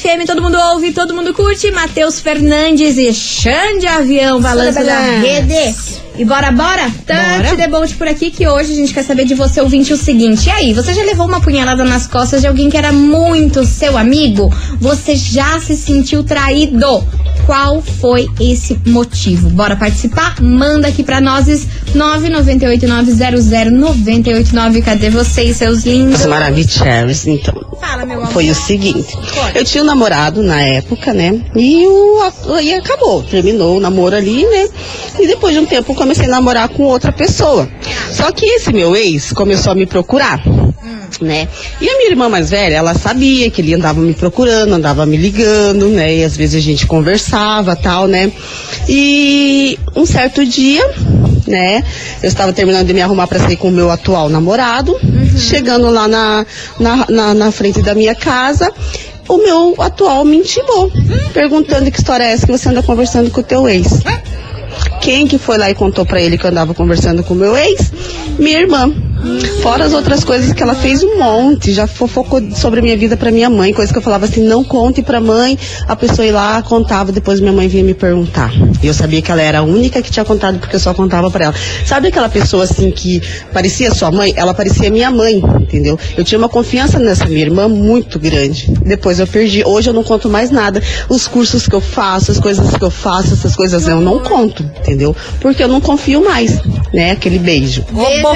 FM, 0.08 0.24
todo 0.26 0.40
mundo 0.40 0.56
ouve, 0.72 0.92
todo 0.92 1.14
mundo 1.14 1.34
curte. 1.34 1.70
Matheus 1.70 2.18
Fernandes 2.18 2.96
e 2.96 3.12
Xande 3.12 3.86
Avião, 3.86 4.40
balanço 4.40 4.82
da 4.82 4.98
rede. 4.98 5.76
E 6.16 6.24
bora, 6.24 6.50
bora? 6.50 6.90
Tante 7.06 7.54
debate 7.54 7.94
por 7.94 8.08
aqui 8.08 8.30
que 8.30 8.48
hoje 8.48 8.72
a 8.72 8.74
gente 8.74 8.94
quer 8.94 9.04
saber 9.04 9.26
de 9.26 9.34
você, 9.34 9.60
ouvinte, 9.60 9.92
o 9.92 9.96
seguinte. 9.98 10.48
E 10.48 10.50
aí, 10.50 10.72
você 10.72 10.94
já 10.94 11.02
levou 11.02 11.26
uma 11.26 11.40
punhalada 11.40 11.84
nas 11.84 12.06
costas 12.06 12.40
de 12.40 12.46
alguém 12.46 12.70
que 12.70 12.76
era 12.76 12.90
muito 12.90 13.64
seu 13.66 13.98
amigo? 13.98 14.50
Você 14.80 15.14
já 15.14 15.60
se 15.60 15.76
sentiu 15.76 16.24
traído? 16.24 17.06
Qual 17.44 17.82
foi 17.82 18.26
esse 18.40 18.80
motivo? 18.86 19.50
Bora 19.50 19.76
participar? 19.76 20.40
Manda 20.40 20.88
aqui 20.88 21.04
pra 21.04 21.20
nós 21.20 21.46
998900989. 21.94 24.82
Cadê 24.82 25.10
vocês, 25.10 25.56
seus 25.56 25.84
lindos? 25.84 26.26
Maravilhosos, 26.26 27.26
então. 27.26 27.54
Fala, 27.80 28.04
meu 28.04 28.18
amor. 28.18 28.32
Foi 28.32 28.50
o 28.50 28.54
seguinte, 28.54 29.16
eu 29.54 29.64
tinha 29.64 29.82
um 29.82 29.86
namorado 29.86 30.42
na 30.42 30.60
época, 30.60 31.14
né? 31.14 31.40
E, 31.54 31.86
o, 31.86 32.20
e 32.60 32.74
acabou, 32.74 33.22
terminou 33.22 33.76
o 33.76 33.80
namoro 33.80 34.16
ali, 34.16 34.44
né? 34.44 34.68
E 35.18 35.26
depois 35.26 35.54
de 35.54 35.60
um 35.60 35.66
tempo 35.66 35.92
eu 35.92 35.96
comecei 35.96 36.26
a 36.26 36.28
namorar 36.28 36.68
com 36.68 36.82
outra 36.84 37.12
pessoa. 37.12 37.68
Só 38.10 38.30
que 38.32 38.44
esse 38.44 38.72
meu 38.72 38.96
ex 38.96 39.32
começou 39.32 39.72
a 39.72 39.74
me 39.74 39.86
procurar. 39.86 40.42
Né? 41.20 41.48
E 41.80 41.88
a 41.88 41.96
minha 41.96 42.10
irmã 42.10 42.28
mais 42.28 42.50
velha, 42.50 42.76
ela 42.76 42.94
sabia 42.94 43.50
que 43.50 43.60
ele 43.60 43.74
andava 43.74 43.98
me 43.98 44.14
procurando, 44.14 44.74
andava 44.74 45.04
me 45.04 45.16
ligando, 45.16 45.88
né? 45.88 46.14
E 46.16 46.22
às 46.22 46.36
vezes 46.36 46.54
a 46.54 46.64
gente 46.64 46.86
conversava, 46.86 47.74
tal, 47.74 48.06
né? 48.06 48.30
E 48.88 49.76
um 49.96 50.06
certo 50.06 50.44
dia, 50.44 50.88
né? 51.46 51.77
Eu 52.22 52.28
estava 52.28 52.52
terminando 52.52 52.86
de 52.86 52.94
me 52.94 53.02
arrumar 53.02 53.26
para 53.26 53.38
sair 53.38 53.56
com 53.56 53.68
o 53.68 53.72
meu 53.72 53.90
atual 53.90 54.28
namorado, 54.28 54.98
chegando 55.36 55.90
lá 55.90 56.08
na, 56.08 56.46
na, 56.78 57.06
na, 57.08 57.34
na 57.34 57.52
frente 57.52 57.82
da 57.82 57.94
minha 57.94 58.14
casa, 58.14 58.72
o 59.28 59.38
meu 59.38 59.74
atual 59.78 60.24
me 60.24 60.36
intimou, 60.36 60.90
perguntando 61.32 61.90
que 61.90 61.98
história 61.98 62.24
é 62.24 62.32
essa 62.32 62.46
que 62.46 62.52
você 62.52 62.68
anda 62.68 62.82
conversando 62.82 63.30
com 63.30 63.40
o 63.40 63.44
teu 63.44 63.68
ex. 63.68 64.00
Quem 65.00 65.26
que 65.26 65.38
foi 65.38 65.58
lá 65.58 65.70
e 65.70 65.74
contou 65.74 66.04
pra 66.04 66.20
ele 66.20 66.36
que 66.36 66.44
eu 66.44 66.50
andava 66.50 66.74
conversando 66.74 67.22
com 67.22 67.34
o 67.34 67.36
meu 67.36 67.56
ex? 67.56 67.92
Minha 68.38 68.60
irmã. 68.60 69.07
Fora 69.62 69.84
as 69.84 69.92
outras 69.92 70.24
coisas 70.24 70.52
que 70.52 70.62
ela 70.62 70.74
fez 70.74 71.02
um 71.02 71.18
monte, 71.18 71.72
já 71.72 71.86
fofocou 71.86 72.40
sobre 72.54 72.80
a 72.80 72.82
minha 72.82 72.96
vida 72.96 73.16
pra 73.16 73.30
minha 73.30 73.50
mãe, 73.50 73.72
coisa 73.72 73.92
que 73.92 73.98
eu 73.98 74.02
falava 74.02 74.24
assim, 74.24 74.42
não 74.42 74.62
conte 74.62 75.02
pra 75.02 75.20
mãe. 75.20 75.58
A 75.86 75.96
pessoa 75.96 76.24
ia 76.24 76.32
lá, 76.32 76.62
contava, 76.62 77.10
depois 77.10 77.40
minha 77.40 77.52
mãe 77.52 77.68
vinha 77.68 77.82
me 77.82 77.94
perguntar. 77.94 78.52
E 78.82 78.86
eu 78.86 78.94
sabia 78.94 79.20
que 79.20 79.30
ela 79.30 79.42
era 79.42 79.58
a 79.58 79.62
única 79.62 80.00
que 80.00 80.10
tinha 80.10 80.24
contado 80.24 80.58
porque 80.58 80.76
eu 80.76 80.80
só 80.80 80.94
contava 80.94 81.30
pra 81.30 81.46
ela. 81.46 81.54
Sabe 81.84 82.08
aquela 82.08 82.28
pessoa 82.28 82.64
assim 82.64 82.90
que 82.90 83.20
parecia 83.52 83.92
sua 83.92 84.10
mãe? 84.10 84.32
Ela 84.36 84.54
parecia 84.54 84.90
minha 84.90 85.10
mãe, 85.10 85.42
entendeu? 85.60 85.98
Eu 86.16 86.24
tinha 86.24 86.38
uma 86.38 86.48
confiança 86.48 86.98
nessa 86.98 87.26
minha 87.26 87.42
irmã 87.42 87.68
muito 87.68 88.18
grande. 88.18 88.72
Depois 88.84 89.18
eu 89.18 89.26
perdi. 89.26 89.62
Hoje 89.66 89.90
eu 89.90 89.94
não 89.94 90.04
conto 90.04 90.28
mais 90.28 90.50
nada. 90.50 90.82
Os 91.08 91.26
cursos 91.26 91.66
que 91.66 91.74
eu 91.74 91.80
faço, 91.80 92.30
as 92.30 92.38
coisas 92.38 92.76
que 92.76 92.84
eu 92.84 92.90
faço, 92.90 93.34
essas 93.34 93.56
coisas 93.56 93.86
eu 93.88 94.00
não 94.00 94.20
conto, 94.20 94.62
entendeu? 94.62 95.14
Porque 95.40 95.62
eu 95.62 95.68
não 95.68 95.80
confio 95.80 96.24
mais, 96.24 96.58
né? 96.92 97.12
Aquele 97.12 97.38
beijo. 97.38 97.84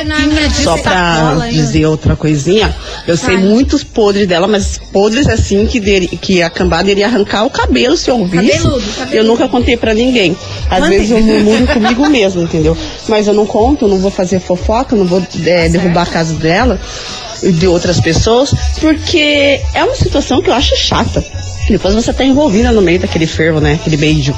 Na 0.05 0.19
minha 0.21 0.51
Só 0.51 0.77
pra 0.77 1.49
dizer 1.51 1.87
outra 1.87 2.17
coisinha, 2.17 2.75
eu 3.07 3.17
sei 3.17 3.37
muitos 3.37 3.83
podres 3.83 4.27
dela, 4.27 4.47
mas 4.47 4.79
podres 4.93 5.27
assim 5.29 5.67
que, 5.67 5.81
dele, 5.81 6.09
que 6.09 6.43
a 6.43 6.51
cambada 6.51 6.91
iria 6.91 7.07
arrancar 7.07 7.45
o 7.45 7.51
cabelo 7.51 7.97
se 7.97 8.11
eu 8.11 8.19
ouvisse. 8.19 8.59
Cabeludo, 8.59 8.87
cabeludo. 8.87 9.17
Eu 9.17 9.25
nunca 9.25 9.49
contei 9.49 9.77
pra 9.77 9.95
ninguém. 9.95 10.37
Às 10.69 10.89
vezes 10.89 11.11
eu 11.11 11.21
murmuro 11.21 11.67
comigo 11.67 12.09
mesmo, 12.09 12.43
entendeu? 12.43 12.77
Mas 13.09 13.27
eu 13.27 13.35
não 13.35 13.47
conto, 13.47 13.89
não 13.89 13.99
vou 13.99 14.11
fazer 14.11 14.41
fofoca, 14.41 14.97
não 14.97 15.05
vou 15.05 15.23
é, 15.45 15.69
derrubar 15.69 16.03
a 16.03 16.07
casa 16.07 16.35
dela 16.35 16.81
e 17.43 17.51
de 17.51 17.67
outras 17.67 18.01
pessoas, 18.01 18.55
porque 18.81 19.61
é 19.75 19.85
uma 19.85 19.95
situação 19.95 20.41
que 20.41 20.49
eu 20.49 20.55
acho 20.55 20.77
chata. 20.77 21.25
Depois 21.69 21.95
você 21.95 22.13
tá 22.13 22.25
envolvida 22.25 22.73
no 22.73 22.83
meio 22.83 23.01
daquele 23.01 23.27
fervo, 23.27 23.61
né? 23.61 23.75
Aquele 23.75 23.97
beijo. 23.97 24.35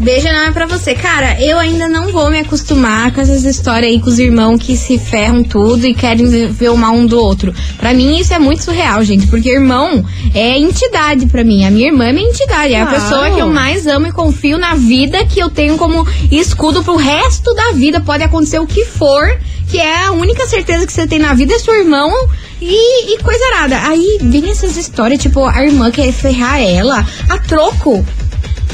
Beijo 0.00 0.26
é 0.26 0.50
pra 0.50 0.66
você. 0.66 0.92
Cara, 0.94 1.40
eu 1.40 1.56
ainda 1.58 1.88
não 1.88 2.10
vou 2.10 2.28
me 2.28 2.40
acostumar 2.40 3.12
com 3.12 3.20
essas 3.20 3.44
histórias 3.44 3.92
aí 3.92 4.00
com 4.00 4.08
os 4.10 4.18
irmãos 4.18 4.58
que 4.60 4.76
se 4.76 4.98
ferram 4.98 5.42
tudo 5.44 5.86
e 5.86 5.94
querem 5.94 6.26
ver- 6.50 6.68
o 6.70 6.76
mal 6.76 6.94
um 6.94 7.06
do 7.06 7.18
outro. 7.18 7.54
Pra 7.78 7.94
mim 7.94 8.18
isso 8.18 8.34
é 8.34 8.38
muito 8.38 8.64
surreal, 8.64 9.04
gente, 9.04 9.26
porque 9.28 9.48
irmão 9.48 10.04
é 10.34 10.58
entidade 10.58 11.26
pra 11.26 11.44
mim. 11.44 11.64
A 11.64 11.70
minha 11.70 11.86
irmã 11.86 12.06
é 12.06 12.12
minha 12.12 12.28
entidade, 12.28 12.74
é 12.74 12.80
a 12.82 12.86
pessoa 12.86 13.30
que 13.30 13.40
eu 13.40 13.48
mais 13.48 13.86
amo 13.86 14.08
e 14.08 14.12
confio 14.12 14.58
na 14.58 14.74
vida, 14.74 15.24
que 15.26 15.38
eu 15.40 15.48
tenho 15.48 15.76
como 15.78 16.06
escudo 16.30 16.82
pro 16.82 16.96
resto 16.96 17.54
da 17.54 17.70
vida. 17.72 18.00
Pode 18.00 18.24
acontecer 18.24 18.58
o 18.58 18.66
que 18.66 18.84
for, 18.84 19.38
que 19.70 19.78
é 19.78 20.06
a 20.06 20.12
única 20.12 20.46
certeza 20.48 20.86
que 20.86 20.92
você 20.92 21.06
tem 21.06 21.18
na 21.20 21.34
vida 21.34 21.54
é 21.54 21.58
seu 21.58 21.74
irmão. 21.74 22.10
E, 22.60 23.14
e 23.14 23.18
coisa 23.22 23.44
nada. 23.60 23.78
Aí 23.88 24.18
vem 24.22 24.50
essas 24.50 24.76
histórias, 24.76 25.20
tipo, 25.20 25.44
a 25.44 25.62
irmã 25.64 25.90
quer 25.90 26.10
ferrar 26.12 26.60
ela 26.62 27.06
a 27.28 27.38
troco. 27.38 28.04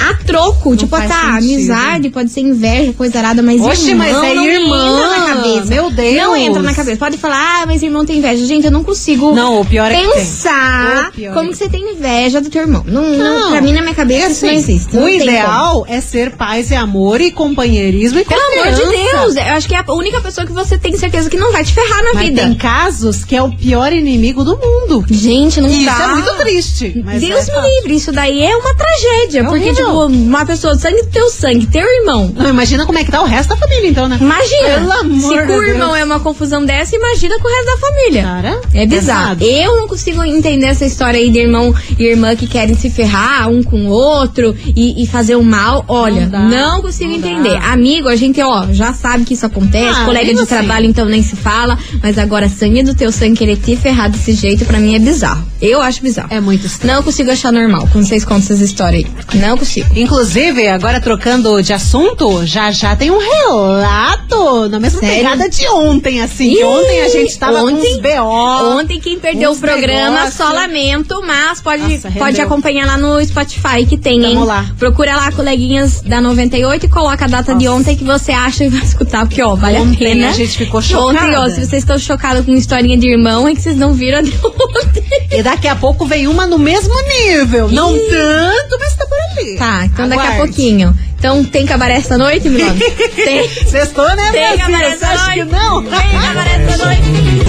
A 0.00 0.14
troco. 0.24 0.76
tipo, 0.76 0.96
faz 0.96 1.08
tá, 1.08 1.14
sentido. 1.34 1.36
amizade, 1.54 2.10
pode 2.10 2.30
ser 2.30 2.40
inveja, 2.40 2.92
coisa 2.92 3.18
arada, 3.18 3.42
mas 3.42 3.60
Oxe, 3.60 3.90
irmão 3.90 4.06
mas 4.06 4.16
é 4.30 4.34
não 4.34 4.44
irmã. 4.44 4.98
entra 4.98 5.08
na 5.18 5.26
cabeça. 5.34 5.66
Meu 5.66 5.90
Deus. 5.90 6.16
Não 6.16 6.36
entra 6.36 6.62
na 6.62 6.74
cabeça. 6.74 6.96
Pode 6.98 7.18
falar, 7.18 7.62
ah, 7.62 7.66
mas 7.66 7.82
irmão 7.82 8.04
tem 8.04 8.18
inveja. 8.18 8.44
Gente, 8.46 8.64
eu 8.64 8.70
não 8.72 8.82
consigo 8.84 9.32
Não, 9.34 9.60
o 9.60 9.64
pior 9.64 9.90
é 9.90 9.94
que 9.96 10.00
tem. 10.02 10.12
pensar 10.12 11.10
pior 11.12 11.34
como 11.34 11.48
é 11.48 11.52
que 11.52 11.58
você 11.58 11.68
tem 11.68 11.92
inveja 11.92 12.40
do 12.40 12.48
teu 12.50 12.62
irmão. 12.62 12.82
Não, 12.86 13.02
não, 13.16 13.50
pra 13.50 13.60
mim, 13.60 13.72
na 13.72 13.82
minha 13.82 13.94
cabeça, 13.94 14.26
é 14.26 14.30
isso 14.30 14.46
não 14.46 14.52
assim, 14.52 14.72
existe. 14.72 14.96
Não 14.96 15.04
O 15.04 15.08
ideal 15.08 15.84
é 15.88 16.00
ser 16.00 16.32
paz 16.32 16.70
e 16.70 16.74
amor 16.74 17.20
e 17.20 17.30
companheirismo 17.30 18.18
e 18.18 18.24
Pelo 18.24 18.40
amor 18.40 18.72
de 18.74 18.84
Deus, 18.84 19.36
eu 19.36 19.52
acho 19.54 19.68
que 19.68 19.74
é 19.74 19.82
a 19.86 19.92
única 19.92 20.20
pessoa 20.20 20.46
que 20.46 20.52
você 20.52 20.78
tem 20.78 20.96
certeza 20.96 21.28
que 21.28 21.36
não 21.36 21.52
vai 21.52 21.64
te 21.64 21.72
ferrar 21.72 22.02
na 22.04 22.14
Mas 22.14 22.28
vida. 22.28 22.42
tem 22.42 22.54
casos 22.54 23.24
que 23.24 23.36
é 23.36 23.42
o 23.42 23.50
pior 23.50 23.92
inimigo 23.92 24.44
do 24.44 24.56
mundo. 24.56 25.04
Gente, 25.10 25.60
não 25.60 25.68
E 25.68 25.84
dá. 25.84 25.92
Isso 25.92 26.02
é 26.02 26.06
muito 26.08 26.36
triste. 26.38 26.88
Deus 27.20 27.48
é 27.48 27.60
me 27.62 27.68
livre, 27.76 27.94
isso 27.96 28.12
daí 28.12 28.42
é 28.42 28.56
uma 28.56 28.74
tragédia. 28.74 29.40
É 29.40 29.44
porque, 29.44 29.66
horrível. 29.68 29.89
Uma 29.92 30.44
pessoa 30.46 30.74
do 30.74 30.80
sangue 30.80 31.02
do 31.02 31.08
teu 31.08 31.28
sangue, 31.30 31.66
teu 31.66 31.82
irmão. 32.00 32.32
Não, 32.36 32.48
imagina 32.50 32.86
como 32.86 32.98
é 32.98 33.04
que 33.04 33.10
tá 33.10 33.22
o 33.22 33.26
resto 33.26 33.50
da 33.50 33.56
família, 33.56 33.88
então, 33.88 34.08
né? 34.08 34.18
Imagina, 34.20 34.74
Pelo 34.74 34.92
amor 34.92 35.20
se 35.20 35.46
com 35.46 35.52
o 35.58 35.62
irmão 35.64 35.94
é 35.96 36.04
uma 36.04 36.20
confusão 36.20 36.64
dessa, 36.64 36.94
imagina 36.96 37.38
com 37.38 37.48
o 37.48 37.50
resto 37.50 37.66
da 37.66 37.76
família. 37.88 38.22
Cara, 38.22 38.60
É 38.74 38.86
bizarro. 38.86 39.36
pesado. 39.36 39.44
Eu 39.44 39.76
não 39.76 39.88
consigo 39.88 40.22
entender 40.24 40.66
essa 40.66 40.84
história 40.84 41.18
aí 41.18 41.30
de 41.30 41.38
irmão 41.38 41.74
e 41.98 42.04
irmã 42.04 42.34
que 42.36 42.46
querem 42.46 42.74
se 42.74 42.90
ferrar 42.90 43.48
um 43.48 43.62
com 43.62 43.86
o 43.86 43.90
outro 43.90 44.54
e, 44.76 45.02
e 45.02 45.06
fazer 45.06 45.36
o 45.36 45.42
mal. 45.42 45.84
Olha, 45.88 46.26
Não 46.26 46.48
não, 46.48 46.76
dá, 46.76 46.82
consigo 46.82 47.10
não 47.10 47.16
entender. 47.18 47.58
dá. 47.58 47.72
Amigo, 47.72 48.08
a 48.08 48.16
gente, 48.16 48.40
ó, 48.42 48.66
já 48.72 48.92
sabe 48.92 49.24
que 49.24 49.34
isso 49.34 49.46
acontece. 49.46 50.00
Ah, 50.00 50.04
colega 50.04 50.34
de 50.34 50.46
trabalho, 50.46 50.86
então 50.86 51.04
nem 51.06 51.22
se 51.22 51.36
fala. 51.36 51.78
Mas 52.02 52.18
agora, 52.18 52.48
sangue 52.48 52.82
do 52.82 52.94
teu 52.94 53.10
sangue 53.12 53.36
querer 53.36 53.56
te 53.56 53.76
ferrar 53.76 54.10
desse 54.10 54.32
jeito, 54.32 54.64
pra 54.64 54.78
mim 54.78 54.94
é 54.94 54.98
bizarro. 54.98 55.44
Eu 55.60 55.80
acho 55.80 56.02
bizarro. 56.02 56.28
É 56.30 56.40
muito 56.40 56.66
estranho. 56.66 56.96
Não 56.96 57.02
consigo 57.02 57.30
achar 57.30 57.52
normal 57.52 57.88
quando 57.92 58.04
vocês 58.04 58.24
contam 58.24 58.40
essas 58.40 58.60
histórias 58.60 59.04
aí. 59.04 59.40
Não 59.40 59.56
consigo. 59.56 59.79
Inclusive, 59.94 60.68
agora 60.68 61.00
trocando 61.00 61.62
de 61.62 61.72
assunto, 61.72 62.44
já 62.46 62.70
já 62.70 62.94
tem 62.96 63.10
um 63.10 63.18
relato 63.18 64.68
na 64.68 64.78
mesma 64.78 65.00
Sério? 65.00 65.16
pegada 65.16 65.48
de 65.48 65.66
ontem, 65.68 66.20
assim. 66.22 66.52
Ih, 66.58 66.64
ontem 66.64 67.02
a 67.02 67.08
gente 67.08 67.38
tava 67.38 67.62
ontem- 67.62 68.00
com 68.00 68.08
uns 68.08 68.14
BO. 68.14 68.78
Ontem 68.80 69.00
quem 69.00 69.18
perdeu 69.18 69.52
o 69.52 69.56
programa, 69.56 70.18
negócio. 70.20 70.36
só 70.36 70.52
lamento, 70.52 71.22
mas 71.26 71.60
pode, 71.60 71.82
Nossa, 71.96 72.10
pode 72.12 72.40
acompanhar 72.40 72.86
lá 72.86 72.96
no 72.96 73.24
Spotify 73.24 73.84
que 73.88 73.96
tem, 73.96 74.24
hein? 74.24 74.34
Tamo 74.34 74.44
lá. 74.44 74.66
Procura 74.78 75.16
lá, 75.16 75.32
coleguinhas 75.32 76.00
da 76.02 76.20
98 76.20 76.86
e 76.86 76.88
coloca 76.88 77.24
a 77.24 77.28
data 77.28 77.54
de 77.54 77.68
ontem 77.68 77.96
que 77.96 78.04
você 78.04 78.32
acha 78.32 78.64
e 78.64 78.68
vai 78.68 78.82
escutar, 78.84 79.26
porque 79.26 79.42
ó, 79.42 79.54
vale 79.54 79.78
Ontem 79.78 79.94
a 79.94 79.98
pena. 80.10 80.28
a 80.30 80.32
gente 80.32 80.56
ficou 80.58 80.80
Ontem, 80.80 80.94
ó, 80.96 81.12
chocada. 81.12 81.50
se 81.50 81.56
vocês 81.66 81.82
estão 81.82 81.98
chocados 81.98 82.44
com 82.44 82.52
historinha 82.52 82.96
de 82.98 83.08
irmão, 83.08 83.46
é 83.48 83.54
que 83.54 83.60
vocês 83.62 83.76
não 83.76 83.92
viram 83.92 84.18
a 84.18 84.22
de 84.22 84.32
ontem. 84.44 85.04
E 85.30 85.42
daqui 85.42 85.68
a 85.68 85.76
pouco 85.76 86.06
vem 86.06 86.26
uma 86.26 86.46
no 86.46 86.58
mesmo 86.58 86.94
nível. 87.02 87.68
Não 87.68 87.92
tanto, 87.92 88.78
mas 88.78 88.94
tá 88.96 89.06
por 89.06 89.16
ali. 89.38 89.56
Tá, 89.56 89.69
então 89.84 90.08
daqui 90.08 90.20
a 90.20 90.24
Aguarde. 90.32 90.46
pouquinho. 90.46 90.94
Então 91.18 91.44
tem 91.44 91.66
cabaré 91.66 91.94
essa 91.94 92.16
noite, 92.16 92.48
Milano? 92.48 92.78
Tem. 93.14 93.48
Sextou, 93.48 94.08
né, 94.16 94.30
Tem 94.32 94.58
cabaré 94.58 94.86
acha 94.92 95.26
noite? 95.26 95.34
que 95.34 95.44
não? 95.44 95.82
Tem 95.84 96.20
cabaré 96.20 96.64
essa 96.66 96.84
noite? 96.84 97.02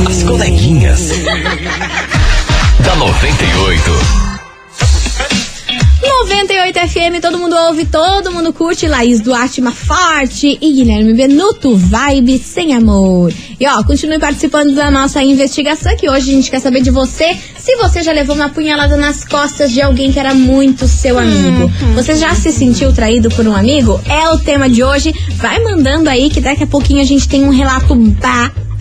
As 0.10 0.24
coleguinhas. 0.24 1.10
da 2.84 2.96
98. 2.96 4.31
98 6.32 6.80
FM, 6.88 7.22
todo 7.22 7.38
mundo 7.38 7.58
ouve, 7.58 7.86
todo 7.86 8.32
mundo 8.32 8.54
curte. 8.54 8.88
Laís 8.88 9.20
Duarte, 9.20 9.60
uma 9.60 9.74
forte. 9.74 10.58
E 10.62 10.72
Guilherme 10.72 11.14
Benuto, 11.14 11.76
vibe 11.76 12.40
sem 12.40 12.74
amor. 12.74 13.34
E 13.60 13.68
ó, 13.68 13.84
continue 13.84 14.18
participando 14.18 14.74
da 14.74 14.90
nossa 14.90 15.22
investigação, 15.22 15.94
que 15.98 16.10
hoje 16.10 16.32
a 16.32 16.34
gente 16.36 16.50
quer 16.50 16.62
saber 16.62 16.82
de 16.82 16.90
você 16.90 17.38
se 17.58 17.76
você 17.76 18.02
já 18.02 18.14
levou 18.14 18.34
uma 18.34 18.48
punhalada 18.48 18.96
nas 18.96 19.26
costas 19.26 19.74
de 19.74 19.82
alguém 19.82 20.10
que 20.14 20.20
era 20.20 20.34
muito 20.34 20.88
seu 20.88 21.20
amigo. 21.20 21.70
Você 21.96 22.16
já 22.16 22.34
se 22.34 22.50
sentiu 22.50 22.94
traído 22.94 23.30
por 23.30 23.46
um 23.46 23.54
amigo? 23.54 24.00
É 24.08 24.30
o 24.30 24.40
tema 24.40 24.70
de 24.70 24.82
hoje. 24.82 25.14
Vai 25.36 25.60
mandando 25.60 26.10
aí 26.10 26.30
que 26.30 26.40
daqui 26.40 26.64
a 26.64 26.68
pouquinho 26.68 27.02
a 27.02 27.06
gente 27.06 27.28
tem 27.28 27.44
um 27.44 27.50
relato 27.50 27.94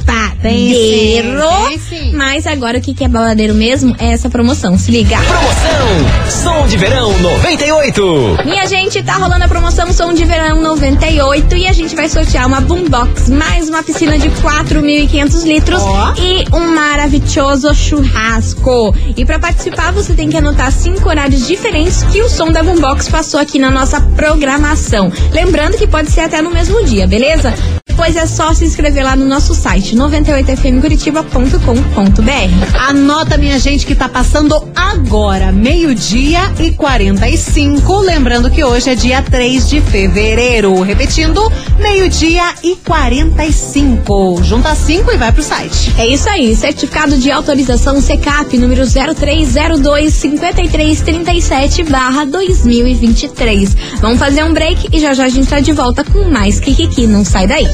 babadeiro. 0.04 1.40
Tem 1.40 1.78
sim, 1.78 1.88
tem 1.88 2.00
sim. 2.00 2.12
Mas 2.14 2.46
agora 2.46 2.78
o 2.78 2.80
que 2.80 2.94
que 2.94 3.04
é 3.04 3.08
babadeiro 3.08 3.54
mesmo 3.54 3.94
é 3.98 4.12
essa 4.12 4.28
promoção. 4.28 4.76
Se 4.78 4.90
liga. 4.90 5.16
Promoção 5.16 6.60
Som 6.60 6.66
de 6.66 6.76
Verão 6.76 7.18
98. 7.18 8.38
Minha 8.44 8.66
gente, 8.66 9.02
tá 9.02 9.14
rolando 9.14 9.44
a 9.44 9.48
promoção 9.48 9.92
Som 9.92 10.12
de 10.12 10.24
Verão 10.24 10.60
98 10.60 11.56
e 11.56 11.66
a 11.66 11.72
gente 11.72 11.94
vai 11.94 12.08
sortear 12.08 12.46
uma 12.46 12.60
Boombox, 12.60 13.28
mais 13.30 13.68
uma 13.68 13.82
piscina 13.82 14.18
de 14.18 14.30
4.500 14.30 15.44
litros 15.44 15.82
Ó. 15.82 16.14
e 16.18 16.44
um 16.54 16.74
maravilhoso 16.74 17.74
churrasco. 17.74 18.94
E 19.16 19.24
pra 19.24 19.38
participar, 19.38 19.92
você 19.92 20.14
tem 20.14 20.28
que 20.28 20.36
anotar 20.36 20.70
cinco 20.72 21.08
horários 21.08 21.46
diferentes 21.46 22.02
que 22.04 22.22
o 22.22 22.28
som 22.28 22.50
da 22.50 22.62
Boombox 22.62 23.08
passou 23.08 23.40
aqui 23.40 23.58
na 23.58 23.70
nossa 23.70 24.00
programação. 24.00 25.12
Lembrando 25.32 25.76
que 25.76 25.86
pode 25.86 26.10
ser 26.10 26.20
até 26.20 26.40
no 26.40 26.50
mesmo 26.50 26.84
dia, 26.84 27.06
beleza? 27.06 27.52
Depois 27.86 28.16
é 28.16 28.26
só 28.26 28.54
se 28.54 28.64
inscrever 28.64 29.04
lá 29.04 29.14
no 29.16 29.26
nosso 29.26 29.54
site 29.54 29.89
98fmcuritiba.com.br. 29.96 32.78
Anota, 32.88 33.36
minha 33.36 33.58
gente, 33.58 33.84
que 33.86 33.94
tá 33.94 34.08
passando 34.08 34.68
agora, 34.74 35.52
meio-dia 35.52 36.52
e 36.58 36.72
45. 36.72 38.00
Lembrando 38.00 38.50
que 38.50 38.64
hoje 38.64 38.90
é 38.90 38.94
dia 38.94 39.22
3 39.22 39.68
de 39.68 39.80
fevereiro. 39.80 40.80
Repetindo, 40.82 41.40
meio-dia 41.78 42.54
e 42.62 42.76
45. 42.76 44.42
Junta 44.42 44.74
5 44.74 45.12
e 45.12 45.16
vai 45.16 45.32
pro 45.32 45.42
site. 45.42 45.92
É 45.98 46.06
isso 46.06 46.28
aí, 46.28 46.54
certificado 46.56 47.16
de 47.18 47.30
autorização 47.30 48.00
CECAP 48.00 48.56
número 48.58 48.82
0302 48.86 50.14
5337 50.14 51.82
barra 51.84 52.24
2023. 52.24 53.76
Vamos 54.00 54.18
fazer 54.18 54.44
um 54.44 54.52
break 54.52 54.88
e 54.92 55.00
já 55.00 55.14
já 55.14 55.24
a 55.24 55.28
gente 55.28 55.48
tá 55.48 55.60
de 55.60 55.72
volta 55.72 56.04
com 56.04 56.30
mais 56.30 56.60
Kikiki, 56.60 57.06
não 57.06 57.24
sai 57.24 57.46
daí. 57.46 57.66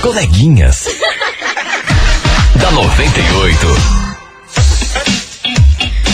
Coleguinhas. 0.00 0.86
da 2.56 2.70
98. 2.70 3.66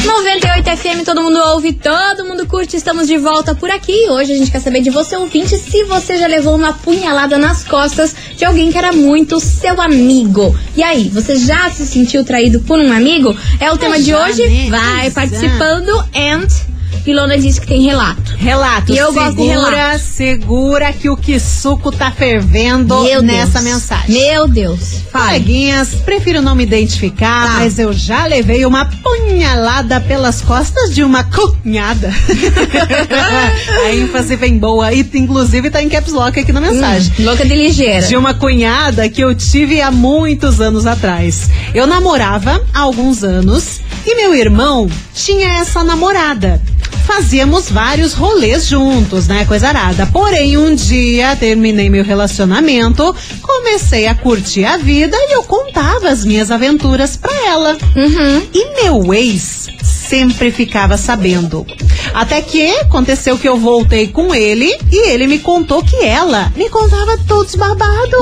98 0.05 0.77
FM, 0.77 1.05
todo 1.05 1.23
mundo 1.23 1.39
ouve, 1.39 1.73
todo 1.73 2.25
mundo 2.25 2.47
curte, 2.47 2.77
estamos 2.77 3.07
de 3.07 3.17
volta 3.17 3.55
por 3.55 3.71
aqui. 3.71 4.09
Hoje 4.11 4.33
a 4.33 4.37
gente 4.37 4.51
quer 4.51 4.61
saber 4.61 4.81
de 4.81 4.91
você, 4.91 5.17
ouvinte, 5.17 5.57
se 5.57 5.85
você 5.85 6.19
já 6.19 6.27
levou 6.27 6.57
uma 6.57 6.73
punhalada 6.73 7.39
nas 7.39 7.63
costas 7.63 8.15
de 8.37 8.45
alguém 8.45 8.73
que 8.73 8.79
era 8.79 8.93
muito 8.93 9.39
seu 9.39 9.81
amigo. 9.81 10.57
E 10.77 10.83
aí, 10.83 11.09
você 11.09 11.37
já 11.37 11.71
se 11.71 11.87
sentiu 11.87 12.25
traído 12.25 12.61
por 12.63 12.81
um 12.81 12.93
amigo? 12.93 13.37
É 13.61 13.71
o 13.71 13.79
tema 13.79 13.99
de 13.99 14.11
já, 14.11 14.25
hoje. 14.25 14.49
né? 14.49 14.69
Vai 14.69 15.07
é. 15.07 15.11
participando 15.11 15.91
and 16.13 16.76
Pilona 17.07 17.39
disse 17.39 17.61
que 17.61 17.69
tem 17.69 17.83
relato. 17.83 18.35
Relato. 18.37 18.93
E 18.93 18.99
eu 18.99 19.07
segura, 19.13 19.25
gosto 19.27 19.37
de 19.41 19.47
relato. 19.49 19.99
segura 20.01 20.93
que 20.93 21.09
o 21.09 21.17
que 21.17 21.39
suco 21.39 21.93
tá 21.93 22.11
fervendo 22.11 23.01
Meu 23.05 23.23
nessa 23.23 23.61
Deus. 23.61 23.65
mensagem. 23.65 24.11
Meu 24.11 24.49
Deus. 24.49 25.03
Coleguinhas, 25.13 25.91
prefiro 26.05 26.43
não 26.43 26.57
me 26.57 26.65
identificar, 26.65 27.47
Tá. 27.47 27.53
mas 27.61 27.79
eu 27.79 27.93
já 27.93 28.27
levei 28.27 28.67
uma 28.67 28.87
punhalada 28.87 30.01
pelas 30.01 30.43
costas 30.43 30.93
de 30.93 31.05
uma 31.05 31.23
cunhada. 31.23 32.13
A 33.87 33.93
ênfase 33.95 34.35
vem 34.35 34.59
boa 34.59 34.93
e 34.93 35.09
inclusive 35.15 35.71
tá 35.71 35.81
em 35.81 35.89
caps 35.89 36.13
lock 36.13 36.41
aqui 36.41 36.53
na 36.53 36.61
mensagem. 36.61 37.13
Hum, 37.21 37.25
louca 37.25 37.45
de 37.45 37.55
ligeira. 37.55 38.05
De 38.05 38.17
uma 38.17 38.35
cunhada 38.35 39.09
que 39.09 39.23
eu 39.23 39.33
tive 39.33 39.81
há 39.81 39.93
muitos 39.93 40.61
anos 40.61 40.87
atrás. 40.87 41.49
Eu 41.73 41.87
namorava 41.87 42.61
há 42.75 42.81
alguns 42.81 43.23
anos 43.23 43.81
e 44.05 44.15
meu 44.17 44.35
irmão 44.35 44.91
tinha 45.15 45.61
essa 45.61 45.85
namorada. 45.85 46.61
Fazíamos 47.07 47.71
vários 47.71 48.13
rolês 48.13 48.67
juntos, 48.67 49.29
né? 49.29 49.45
Coisa 49.47 49.69
arada. 49.69 50.07
Porém, 50.07 50.57
um 50.57 50.75
dia 50.75 51.37
terminei 51.37 51.89
meu 51.89 52.05
relacionamento, 52.05 53.15
comecei 53.41 54.07
a 54.07 54.15
curtir 54.15 54.65
a 54.65 54.77
vida 54.77 55.17
e 55.17 55.35
eu 55.35 55.43
contava 55.45 56.09
as 56.09 56.25
minhas 56.25 56.51
aventuras 56.51 57.17
pra 57.17 57.33
ela. 57.47 57.77
Uhum. 57.95 58.43
E 58.53 58.83
meu 58.83 59.15
ex 59.15 59.69
sempre 59.83 60.51
ficava 60.51 60.97
sabendo. 60.97 61.65
Até 62.13 62.41
que 62.41 62.71
aconteceu 62.79 63.39
que 63.39 63.49
eu 63.49 63.57
voltei 63.57 64.09
com 64.09 64.35
ele 64.35 64.77
e 64.91 65.09
ele 65.09 65.27
me 65.27 65.39
contou 65.39 65.83
que 65.83 66.05
ela 66.05 66.53
me 66.57 66.69
contava 66.69 67.19
todos 67.27 67.55
babado. 67.55 68.17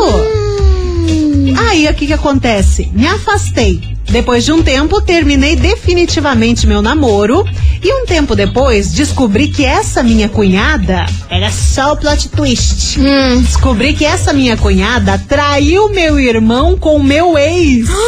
Aí 1.69 1.87
o 1.87 1.95
que 1.95 2.07
que 2.07 2.13
acontece? 2.13 2.91
Me 2.93 3.07
afastei. 3.07 3.94
Depois 4.15 4.45
de 4.45 4.53
um 4.53 4.63
tempo, 4.63 5.01
terminei 5.01 5.57
definitivamente 5.57 6.69
meu 6.69 6.81
namoro. 6.81 7.45
E 7.83 7.93
um 7.93 8.07
tempo 8.07 8.37
depois, 8.37 8.93
descobri 8.93 9.49
que 9.49 9.65
essa 9.65 10.05
minha 10.05 10.29
cunhada 10.29 11.05
era 11.29 11.51
só 11.51 11.95
o 11.95 11.97
plot 11.97 12.29
twist. 12.29 13.01
Hum. 13.01 13.43
Descobri 13.43 13.93
que 13.93 14.05
essa 14.05 14.33
minha 14.33 14.57
cunhada 14.57 15.21
traiu 15.29 15.89
meu 15.89 16.21
irmão 16.21 16.79
com 16.79 17.03
meu 17.03 17.37
ex. 17.37 17.89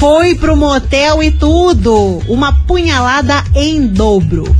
Foi 0.00 0.34
pro 0.34 0.56
motel 0.56 1.22
e 1.22 1.30
tudo. 1.30 2.20
Uma 2.26 2.54
punhalada 2.66 3.44
em 3.54 3.86
dobro. 3.86 4.52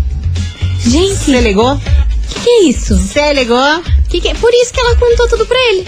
Gente, 0.78 1.16
Você 1.16 1.40
ligou? 1.40 1.74
o 1.74 1.80
que, 2.28 2.40
que 2.40 2.48
é 2.48 2.68
isso? 2.68 2.96
Você 2.96 3.32
ligou? 3.32 3.82
Que 4.08 4.20
que 4.20 4.28
é? 4.28 4.34
Por 4.34 4.54
isso 4.54 4.72
que 4.72 4.78
ela 4.78 4.94
contou 4.94 5.26
tudo 5.26 5.44
pra 5.46 5.58
ele. 5.58 5.84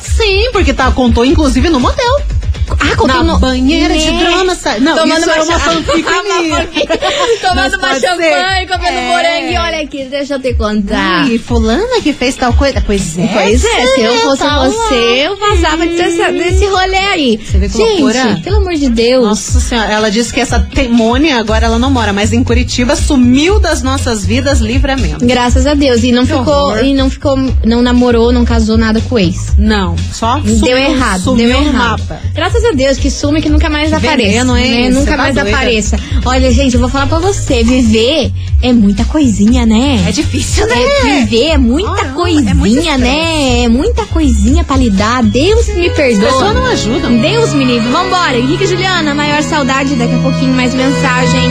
Sim, 0.00 0.50
porque 0.52 0.72
tá, 0.72 0.92
contou 0.92 1.24
inclusive 1.24 1.68
no 1.68 1.80
motel. 1.80 2.35
Ah, 2.68 2.96
contou 2.96 3.06
Na 3.06 3.22
no... 3.22 3.38
banheira 3.38 3.96
de 3.96 4.10
Né? 4.10 4.18
drama. 4.24 4.56
Não, 4.80 4.96
Tomando 4.96 5.20
isso 5.20 5.30
é 5.30 5.42
uma 5.42 5.58
fanfic 5.60 6.06
Uma 6.08 6.22
minha. 6.22 6.56
fanfic. 6.56 6.88
Mas 6.88 7.40
Tomando 7.40 7.76
uma 7.78 8.00
champanhe, 8.00 8.66
comendo 8.66 8.98
É. 8.98 9.08
morangue. 9.08 9.56
Olha 9.58 9.82
aqui, 9.82 10.04
deixa 10.04 10.34
eu 10.34 10.40
te 10.40 10.54
contar. 10.54 11.28
E 11.30 11.38
fulana 11.38 12.00
que 12.02 12.12
fez 12.12 12.34
tal 12.36 12.52
coisa. 12.52 12.82
Pois 12.84 13.16
é. 13.18 13.26
Pois 13.32 13.64
é, 13.64 13.86
se 13.86 14.00
eu 14.00 14.14
fosse 14.20 14.42
tá 14.42 14.58
você, 14.68 14.94
eu 15.26 15.36
vazava 15.38 15.86
desse, 15.86 16.32
desse 16.32 16.66
rolê 16.66 16.96
aí. 16.96 17.40
Você 17.44 17.58
vê 17.58 17.68
que 17.68 17.78
loucura? 17.78 18.22
Gente, 18.22 18.42
pelo 18.42 18.56
amor 18.56 18.74
de 18.74 18.88
Deus. 18.88 19.24
Nossa 19.24 19.60
senhora, 19.60 19.92
ela 19.92 20.10
disse 20.10 20.32
que 20.32 20.40
essa 20.40 20.58
temônia 20.60 21.38
agora 21.38 21.66
ela 21.66 21.78
não 21.78 21.90
mora 21.90 22.12
mais 22.12 22.32
em 22.32 22.42
Curitiba, 22.42 22.96
sumiu 22.96 23.58
das 23.60 23.82
nossas 23.82 24.24
vidas 24.24 24.58
livramento. 24.60 25.24
Graças 25.24 25.66
a 25.66 25.74
Deus. 25.74 26.02
E 26.02 26.12
não 26.12 26.26
Que 26.26 26.32
ficou, 26.32 26.52
horror. 26.54 26.84
e 26.84 26.94
não 26.94 27.08
ficou, 27.10 27.36
não 27.64 27.82
namorou, 27.82 28.32
não 28.32 28.44
casou 28.44 28.76
nada 28.76 29.00
com 29.00 29.14
o 29.14 29.18
ex. 29.18 29.54
Não, 29.58 29.96
só 30.12 30.38
deu 30.40 30.56
sumiu, 30.58 30.76
errado, 30.78 31.20
sumiu 31.22 31.48
deu 31.48 31.60
no 31.60 31.68
errado. 31.68 32.00
mapa. 32.00 32.20
Graças 32.34 32.55
a 32.64 32.72
Deus 32.72 32.98
que 32.98 33.10
sume 33.10 33.40
que 33.42 33.48
nunca 33.48 33.68
mais 33.68 33.88
Que 33.88 33.94
apareça. 33.94 34.28
veneno, 34.28 34.56
hein? 34.56 34.82
né? 34.84 34.90
Nunca 34.90 35.12
tá 35.12 35.16
mais 35.16 35.34
doida. 35.34 35.50
apareça. 35.50 35.96
Olha, 36.24 36.50
gente, 36.52 36.74
eu 36.74 36.80
vou 36.80 36.88
falar 36.88 37.06
pra 37.06 37.18
você, 37.18 37.62
viver 37.62 38.32
é 38.62 38.72
muita 38.72 39.04
coisinha, 39.04 39.66
né? 39.66 40.02
É 40.08 40.12
difícil, 40.12 40.66
né? 40.66 40.74
É, 40.76 41.02
viver 41.24 41.50
é 41.50 41.58
muita 41.58 41.90
Caramba, 41.94 42.14
coisinha, 42.14 42.94
é 42.94 42.98
né? 42.98 43.62
É 43.64 43.68
muita 43.68 44.04
coisinha 44.06 44.64
pra 44.64 44.76
lidar. 44.76 45.22
Deus 45.22 45.68
me 45.68 45.90
perdoa. 45.90 46.28
As 46.28 46.34
pessoas 46.34 46.54
não 46.54 46.66
ajudam. 46.66 47.16
Deus 47.18 47.54
me 47.54 47.64
livre. 47.64 47.88
Vambora. 47.88 48.36
Henrique 48.38 48.64
e 48.64 48.66
Juliana, 48.66 49.14
maior 49.14 49.42
saudade. 49.42 49.94
Daqui 49.94 50.14
a 50.14 50.18
pouquinho 50.18 50.54
mais 50.54 50.74
mensagem. 50.74 51.50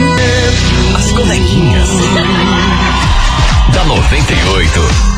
As 0.96 1.12
coleguinhas. 1.12 1.88
da 3.72 3.84
98. 3.84 5.15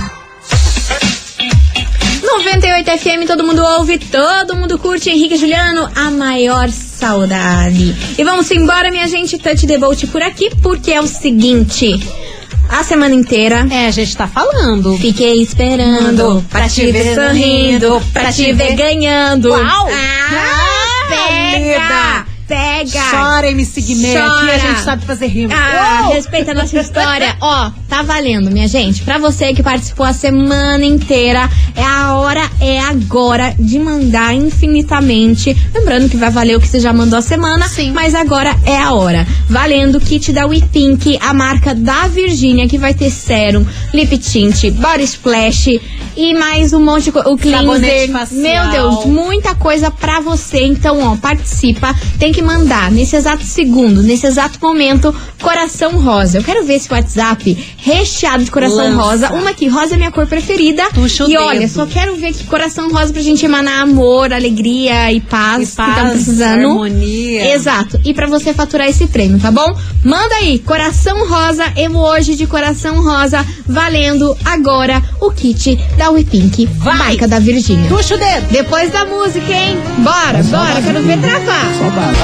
98 2.44 2.90
FM, 2.98 3.26
todo 3.26 3.44
mundo 3.44 3.64
ouve, 3.64 3.98
todo 3.98 4.54
mundo 4.54 4.78
curte. 4.78 5.10
Henrique 5.10 5.34
e 5.34 5.38
Juliano, 5.38 5.90
a 5.94 6.10
maior 6.10 6.68
saudade. 6.70 7.94
E 8.16 8.22
vamos 8.24 8.50
embora, 8.50 8.90
minha 8.90 9.08
gente. 9.08 9.38
Touch 9.38 9.66
the 9.66 9.76
boat 9.76 10.06
por 10.06 10.22
aqui, 10.22 10.50
porque 10.62 10.92
é 10.92 11.00
o 11.00 11.06
seguinte. 11.06 11.98
A 12.68 12.84
semana 12.84 13.14
inteira 13.14 13.66
É, 13.70 13.86
a 13.86 13.90
gente 13.90 14.16
tá 14.16 14.28
falando. 14.28 14.96
Fiquei 14.98 15.42
esperando 15.42 16.44
pra 16.50 16.68
te 16.68 16.92
ver 16.92 17.14
sorrindo, 17.14 18.00
pra 18.12 18.32
te 18.32 18.52
ver 18.52 18.74
ganhando. 18.76 19.50
Uau! 19.50 19.88
Ah, 19.90 21.08
pega! 21.08 22.27
Pega! 22.48 22.98
Chora, 23.10 23.50
MC 23.50 23.82
Guimê, 23.82 24.16
aqui 24.16 24.18
a 24.18 24.28
Chora. 24.30 24.58
gente 24.58 24.80
sabe 24.80 25.04
fazer 25.04 25.26
rima. 25.26 25.52
Ah, 25.54 26.04
Uou! 26.04 26.14
respeita 26.14 26.52
a 26.52 26.54
nossa 26.54 26.80
história. 26.80 27.36
Ó, 27.42 27.70
tá 27.86 28.00
valendo, 28.02 28.50
minha 28.50 28.66
gente. 28.66 29.02
Pra 29.02 29.18
você 29.18 29.52
que 29.52 29.62
participou 29.62 30.06
a 30.06 30.14
semana 30.14 30.82
inteira, 30.84 31.48
é 31.76 31.84
a 31.84 32.14
hora, 32.14 32.50
é 32.58 32.80
agora 32.80 33.54
de 33.58 33.78
mandar 33.78 34.34
infinitamente. 34.34 35.54
Lembrando 35.74 36.08
que 36.08 36.16
vai 36.16 36.30
valer 36.30 36.56
o 36.56 36.60
que 36.60 36.66
você 36.66 36.80
já 36.80 36.90
mandou 36.90 37.18
a 37.18 37.22
semana, 37.22 37.68
Sim. 37.68 37.92
mas 37.92 38.14
agora 38.14 38.56
é 38.64 38.78
a 38.78 38.94
hora. 38.94 39.26
Valendo 39.48 39.96
o 39.96 40.00
kit 40.00 40.32
da 40.32 40.46
We 40.46 40.62
Pink, 40.72 41.18
a 41.20 41.34
marca 41.34 41.74
da 41.74 42.08
Virgínia, 42.08 42.66
que 42.66 42.78
vai 42.78 42.94
ter 42.94 43.10
sérum, 43.10 43.66
lip 43.92 44.16
tint, 44.16 44.70
body 44.70 45.04
splash 45.04 45.78
e 46.16 46.34
mais 46.34 46.72
um 46.72 46.82
monte 46.82 47.04
de 47.04 47.12
coisa. 47.12 47.28
O 47.28 47.36
cleanser. 47.36 48.10
Meu 48.32 48.70
Deus, 48.70 49.04
muita 49.04 49.54
coisa 49.54 49.90
pra 49.90 50.20
você. 50.20 50.64
Então, 50.64 51.12
ó, 51.12 51.16
participa. 51.16 51.94
Tem 52.18 52.32
que 52.32 52.37
mandar 52.42 52.90
nesse 52.90 53.16
exato 53.16 53.44
segundo, 53.44 54.02
nesse 54.02 54.26
exato 54.26 54.58
momento, 54.60 55.14
coração 55.40 55.92
rosa. 56.00 56.38
Eu 56.38 56.44
quero 56.44 56.64
ver 56.64 56.74
esse 56.74 56.92
WhatsApp 56.92 57.56
recheado 57.78 58.44
de 58.44 58.50
coração 58.50 58.76
Lança. 58.94 59.02
rosa. 59.02 59.32
Uma 59.32 59.52
que 59.54 59.68
rosa 59.68 59.94
é 59.94 59.96
minha 59.96 60.10
cor 60.10 60.26
preferida. 60.26 60.84
Tuxa 60.92 61.24
o 61.24 61.30
e 61.30 61.36
olha, 61.36 61.60
dedo. 61.60 61.70
só 61.72 61.86
quero 61.86 62.16
ver 62.16 62.32
que 62.32 62.44
coração 62.44 62.90
rosa 62.90 63.12
pra 63.12 63.22
gente 63.22 63.44
emanar 63.44 63.82
amor, 63.82 64.32
alegria 64.32 65.12
e 65.12 65.20
paz, 65.20 65.62
E 65.62 65.64
que 65.64 65.70
estão 65.70 65.94
paz, 65.94 66.10
precisando. 66.12 66.66
harmonia. 66.68 67.54
Exato. 67.54 68.00
E 68.04 68.12
pra 68.14 68.26
você 68.26 68.52
faturar 68.54 68.88
esse 68.88 69.06
prêmio, 69.06 69.38
tá 69.40 69.50
bom? 69.50 69.74
Manda 70.04 70.34
aí, 70.36 70.58
coração 70.58 71.28
rosa, 71.28 71.64
emoji 71.76 72.34
de 72.36 72.46
coração 72.46 73.02
rosa, 73.02 73.44
valendo 73.66 74.36
agora 74.44 75.02
o 75.20 75.30
kit 75.30 75.76
da 75.96 76.10
We 76.10 76.24
Pink, 76.24 76.66
Vai. 76.66 76.96
marca 76.96 77.28
da 77.28 77.38
Virgínia. 77.38 77.88
Puxa 77.88 78.14
o 78.14 78.18
dedo. 78.18 78.46
Depois 78.50 78.90
da 78.92 79.04
música, 79.04 79.52
hein? 79.52 79.78
Bora, 79.98 80.42
bora, 80.44 80.82
quero 80.82 81.02
ver 81.02 81.18
travar. 81.20 81.68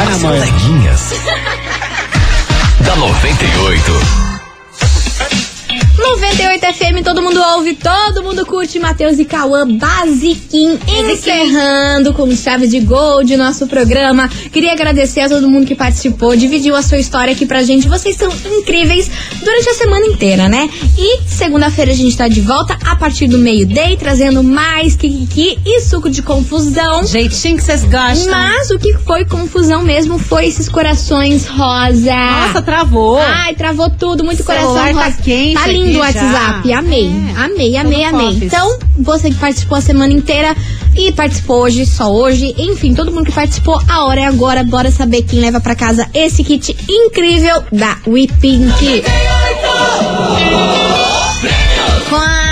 As 0.09 0.23
coleguinhas. 0.23 1.11
da 2.81 2.97
98. 2.97 4.24
98 5.97 6.61
FM, 6.75 7.05
todo 7.05 7.23
mundo 7.23 7.41
ouve, 7.41 7.75
todo 7.77 8.23
mundo 8.23 8.45
curte. 8.45 8.81
Matheus 8.81 9.19
e 9.19 9.25
Cauã, 9.25 9.67
basiquinho, 9.67 10.79
encerrando 10.89 12.13
com 12.13 12.35
chave 12.35 12.67
de 12.67 12.81
gol 12.81 13.23
de 13.23 13.37
nosso 13.37 13.67
programa. 13.69 14.29
Queria 14.53 14.73
agradecer 14.73 15.21
a 15.21 15.29
todo 15.29 15.49
mundo 15.49 15.67
que 15.67 15.75
participou, 15.75 16.35
dividiu 16.35 16.75
a 16.75 16.83
sua 16.83 16.99
história 16.99 17.33
aqui 17.33 17.47
pra 17.47 17.63
gente. 17.63 17.87
Vocês 17.89 18.17
são 18.17 18.29
incríveis 18.59 19.09
durante 19.43 19.69
a 19.69 19.75
semana 19.75 20.05
inteira, 20.07 20.49
né? 20.49 20.69
E 20.99 21.23
segunda-feira 21.29 21.93
a 21.93 21.95
gente 21.95 22.17
tá 22.17 22.27
de 22.27 22.41
volta 22.41 22.77
a 22.85 22.97
partir 22.97 23.29
do 23.29 23.39
meio-day, 23.39 23.97
trazendo 23.97 24.43
mais 24.43 24.97
kikiki 24.97 25.59
e 25.65 25.81
suco 25.81 26.11
de 26.11 26.23
confusão. 26.23 27.07
Jeitinho 27.07 27.57
que 27.57 27.63
vocês 27.63 27.85
gostam. 27.85 28.31
Mas 28.31 28.71
o 28.71 28.79
que 28.79 28.95
foi 28.95 29.25
confusão 29.25 29.83
mesmo 29.83 30.19
foi 30.19 30.47
esses 30.47 30.69
corações 30.69 31.47
rosa. 31.47 32.15
Nossa, 32.15 32.63
travou. 32.63 33.19
Ai, 33.19 33.55
travou 33.55 33.89
tudo, 33.91 34.25
muito 34.25 34.41
O 34.41 34.45
coração 34.45 34.75
tá 34.75 34.93
rosa. 34.93 35.23
quente 35.23 35.55
Tá 35.55 35.67
lindo 35.69 35.94
o 35.99 36.03
aqui 36.03 36.15
já. 36.15 36.25
WhatsApp. 36.25 36.73
Amei. 36.73 37.07
É. 37.07 37.41
Amei, 37.41 37.77
amei, 37.77 38.05
amei. 38.05 38.27
Fofes. 38.27 38.43
Então, 38.43 38.79
você 38.99 39.31
que 39.31 39.37
participou 39.37 39.79
a 39.79 39.81
semana 39.81 40.13
inteira 40.13 40.57
e 40.97 41.13
participou 41.13 41.63
hoje, 41.63 41.87
só 41.87 42.13
hoje, 42.13 42.55
enfim, 42.59 42.95
todo 42.95 43.11
mundo 43.13 43.27
que 43.27 43.33
participou, 43.33 43.81
a 43.89 44.05
hora 44.05 44.21
é 44.21 44.27
agora. 44.27 44.63
Bora 44.65 44.91
saber 44.91 45.23
quem 45.23 45.41
leva 45.41 45.61
pra 45.61 45.75
casa 45.75 46.09
esse 46.15 46.45
kit 46.45 46.77
incrível 46.89 47.65
da 47.73 47.97
We 48.07 48.27
Pink. 48.41 49.03
Conta, 52.11 52.44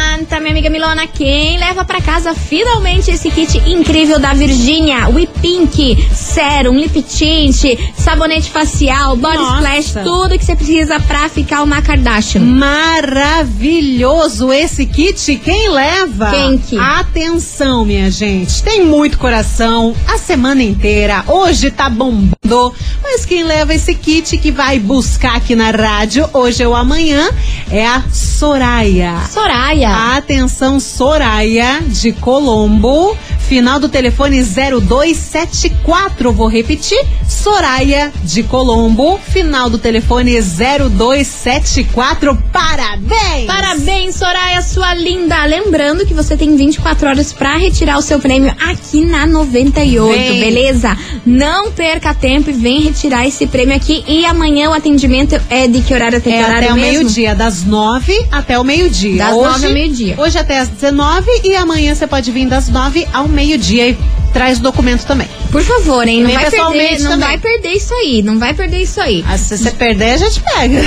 minha 0.42 0.52
amiga 0.52 0.68
Milona, 0.68 1.06
quem 1.06 1.58
leva 1.58 1.84
pra 1.84 2.00
casa 2.00 2.34
finalmente 2.34 3.10
esse 3.10 3.30
kit 3.30 3.58
incrível 3.66 4.18
da 4.18 4.34
Virgínia? 4.34 5.08
We 5.08 5.26
Pink, 5.40 6.06
sérum, 6.12 6.74
lip 6.74 7.00
tint, 7.02 7.78
sabonete 7.96 8.50
facial, 8.50 9.16
body 9.16 9.36
Nossa. 9.36 9.78
splash, 9.78 10.04
tudo 10.04 10.38
que 10.38 10.44
você 10.44 10.56
precisa 10.56 11.00
pra 11.00 11.28
ficar 11.28 11.62
uma 11.62 11.80
Kardashian. 11.80 12.42
Maravilhoso 12.42 14.52
esse 14.52 14.84
kit. 14.86 15.36
Quem 15.36 15.70
leva? 15.70 16.30
Quem 16.30 16.58
que? 16.58 16.78
Atenção, 16.78 17.84
minha 17.84 18.10
gente. 18.10 18.62
Tem 18.62 18.84
muito 18.84 19.18
coração 19.18 19.94
a 20.06 20.18
semana 20.18 20.62
inteira. 20.62 21.24
Hoje 21.26 21.70
tá 21.70 21.88
bombando. 21.88 22.74
Mas 23.02 23.24
quem 23.24 23.44
leva 23.44 23.74
esse 23.74 23.94
kit 23.94 24.36
que 24.38 24.50
vai 24.50 24.78
buscar 24.78 25.36
aqui 25.36 25.54
na 25.54 25.70
rádio 25.70 26.28
hoje 26.32 26.64
ou 26.64 26.74
amanhã 26.74 27.30
é 27.70 27.86
a 27.86 28.02
Soraya. 28.10 29.20
Soraya. 29.30 30.16
Atenção, 30.16 30.31
Soraya 30.80 31.80
de 32.02 32.12
Colombo. 32.12 33.14
Final 33.48 33.78
do 33.78 33.88
telefone 33.88 34.42
0274. 34.42 36.32
Vou 36.32 36.48
repetir. 36.48 36.98
Soraya 37.28 38.10
de 38.24 38.42
Colombo. 38.42 39.18
Final 39.18 39.68
do 39.68 39.78
telefone 39.78 40.40
0274. 40.40 42.36
Parabéns! 42.52 43.46
Parabéns, 43.46 44.14
Soraya, 44.16 44.62
sua 44.62 44.94
linda. 44.94 45.44
Lembrando 45.44 46.06
que 46.06 46.14
você 46.14 46.36
tem 46.36 46.56
24 46.56 47.08
horas 47.08 47.32
pra 47.32 47.56
retirar 47.56 47.98
o 47.98 48.02
seu 48.02 48.18
prêmio 48.18 48.54
aqui 48.68 49.04
na 49.04 49.26
98, 49.26 50.12
Vem. 50.18 50.40
beleza? 50.40 50.96
Não 51.26 51.70
perca 51.72 52.14
tempo 52.14 52.50
e 52.50 52.52
vem 52.52 52.80
retirar 52.82 53.26
esse 53.26 53.46
prêmio 53.46 53.74
aqui. 53.76 54.02
E 54.06 54.24
amanhã 54.24 54.70
o 54.70 54.72
atendimento 54.72 55.40
é 55.50 55.66
de 55.66 55.80
que 55.82 55.92
horário 55.94 56.18
até 56.18 56.30
que 56.30 56.36
É 56.36 56.44
horário 56.44 56.70
até 56.70 56.72
o 56.72 56.76
meio-dia, 56.76 57.34
das 57.34 57.64
nove 57.64 58.26
até 58.30 58.58
o 58.58 58.64
meio-dia. 58.64 59.16
Das 59.24 59.34
Hoje- 59.34 59.48
nove 59.52 59.66
ao 59.66 59.72
meio-dia. 59.72 60.14
Hoje 60.18 60.38
até 60.38 60.60
às 60.60 60.68
19 60.68 61.30
e 61.44 61.54
amanhã 61.56 61.94
você 61.94 62.06
pode 62.06 62.30
vir 62.30 62.46
das 62.46 62.68
nove 62.68 63.06
ao 63.12 63.28
meio-dia 63.42 63.88
e 63.90 63.96
traz 64.32 64.58
o 64.58 64.62
documento 64.62 65.04
também. 65.04 65.28
Por 65.50 65.62
favor, 65.62 66.06
hein? 66.06 66.20
Não 66.22 66.28
Vem 66.28 66.38
vai 66.38 66.50
perder, 66.50 67.00
não 67.00 67.10
também. 67.10 67.28
vai 67.28 67.38
perder 67.38 67.72
isso 67.72 67.92
aí. 67.94 68.22
Não 68.22 68.38
vai 68.38 68.54
perder 68.54 68.78
isso 68.78 69.00
aí. 69.00 69.24
Ah, 69.28 69.36
se 69.36 69.58
você 69.58 69.70
perder, 69.72 70.10
a 70.10 70.16
gente 70.16 70.40
pega. 70.40 70.80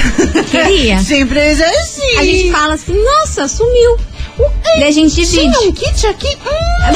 Queria. 0.50 1.00
Sempre 1.04 1.40
é 1.40 1.52
assim. 1.52 2.18
A 2.18 2.24
gente 2.24 2.52
fala 2.52 2.74
assim, 2.74 2.94
nossa, 2.94 3.48
sumiu. 3.48 3.98
A 4.86 4.92
gente 4.92 5.16
divide. 5.16 5.32
Tinha 5.52 5.60
um 5.62 5.72
kit 5.72 6.08
aqui? 6.08 6.38
Hum, 6.86 6.92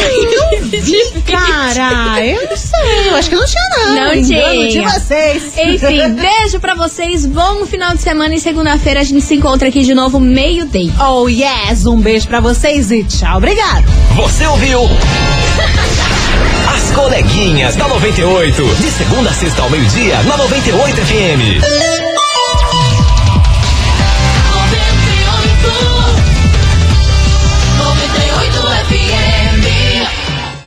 não 0.61 0.69
vi, 0.81 1.21
cara. 1.25 2.23
Eu 2.23 2.47
não 2.47 2.55
sei. 2.57 3.09
Eu 3.09 3.15
acho 3.15 3.27
que 3.29 3.35
não 3.35 3.45
tinha, 3.45 3.69
não. 3.71 3.95
Não 3.95 4.13
Engano 4.13 4.61
de 4.67 4.69
tinha. 4.71 4.87
vocês. 4.87 5.57
Enfim, 5.57 6.09
beijo 6.13 6.59
pra 6.59 6.75
vocês. 6.75 7.25
Bom 7.25 7.65
final 7.65 7.95
de 7.95 8.01
semana 8.03 8.35
e 8.35 8.39
segunda-feira 8.39 8.99
a 8.99 9.03
gente 9.03 9.21
se 9.21 9.33
encontra 9.35 9.67
aqui 9.67 9.81
de 9.83 9.95
novo 9.95 10.19
meio-day. 10.19 10.91
Oh, 10.99 11.27
yes. 11.27 11.87
Um 11.87 11.99
beijo 11.99 12.27
pra 12.27 12.39
vocês 12.39 12.91
e 12.91 13.03
tchau. 13.03 13.37
Obrigado. 13.37 13.85
Você 14.15 14.45
ouviu? 14.45 14.81
As 16.75 16.91
coleguinhas 16.91 17.75
da 17.75 17.87
98. 17.87 18.63
De 18.75 18.91
segunda 18.91 19.31
a 19.31 19.33
sexta 19.33 19.63
ao 19.63 19.69
meio-dia, 19.71 20.21
na 20.23 20.37
98 20.37 20.97
FM. 20.97 22.08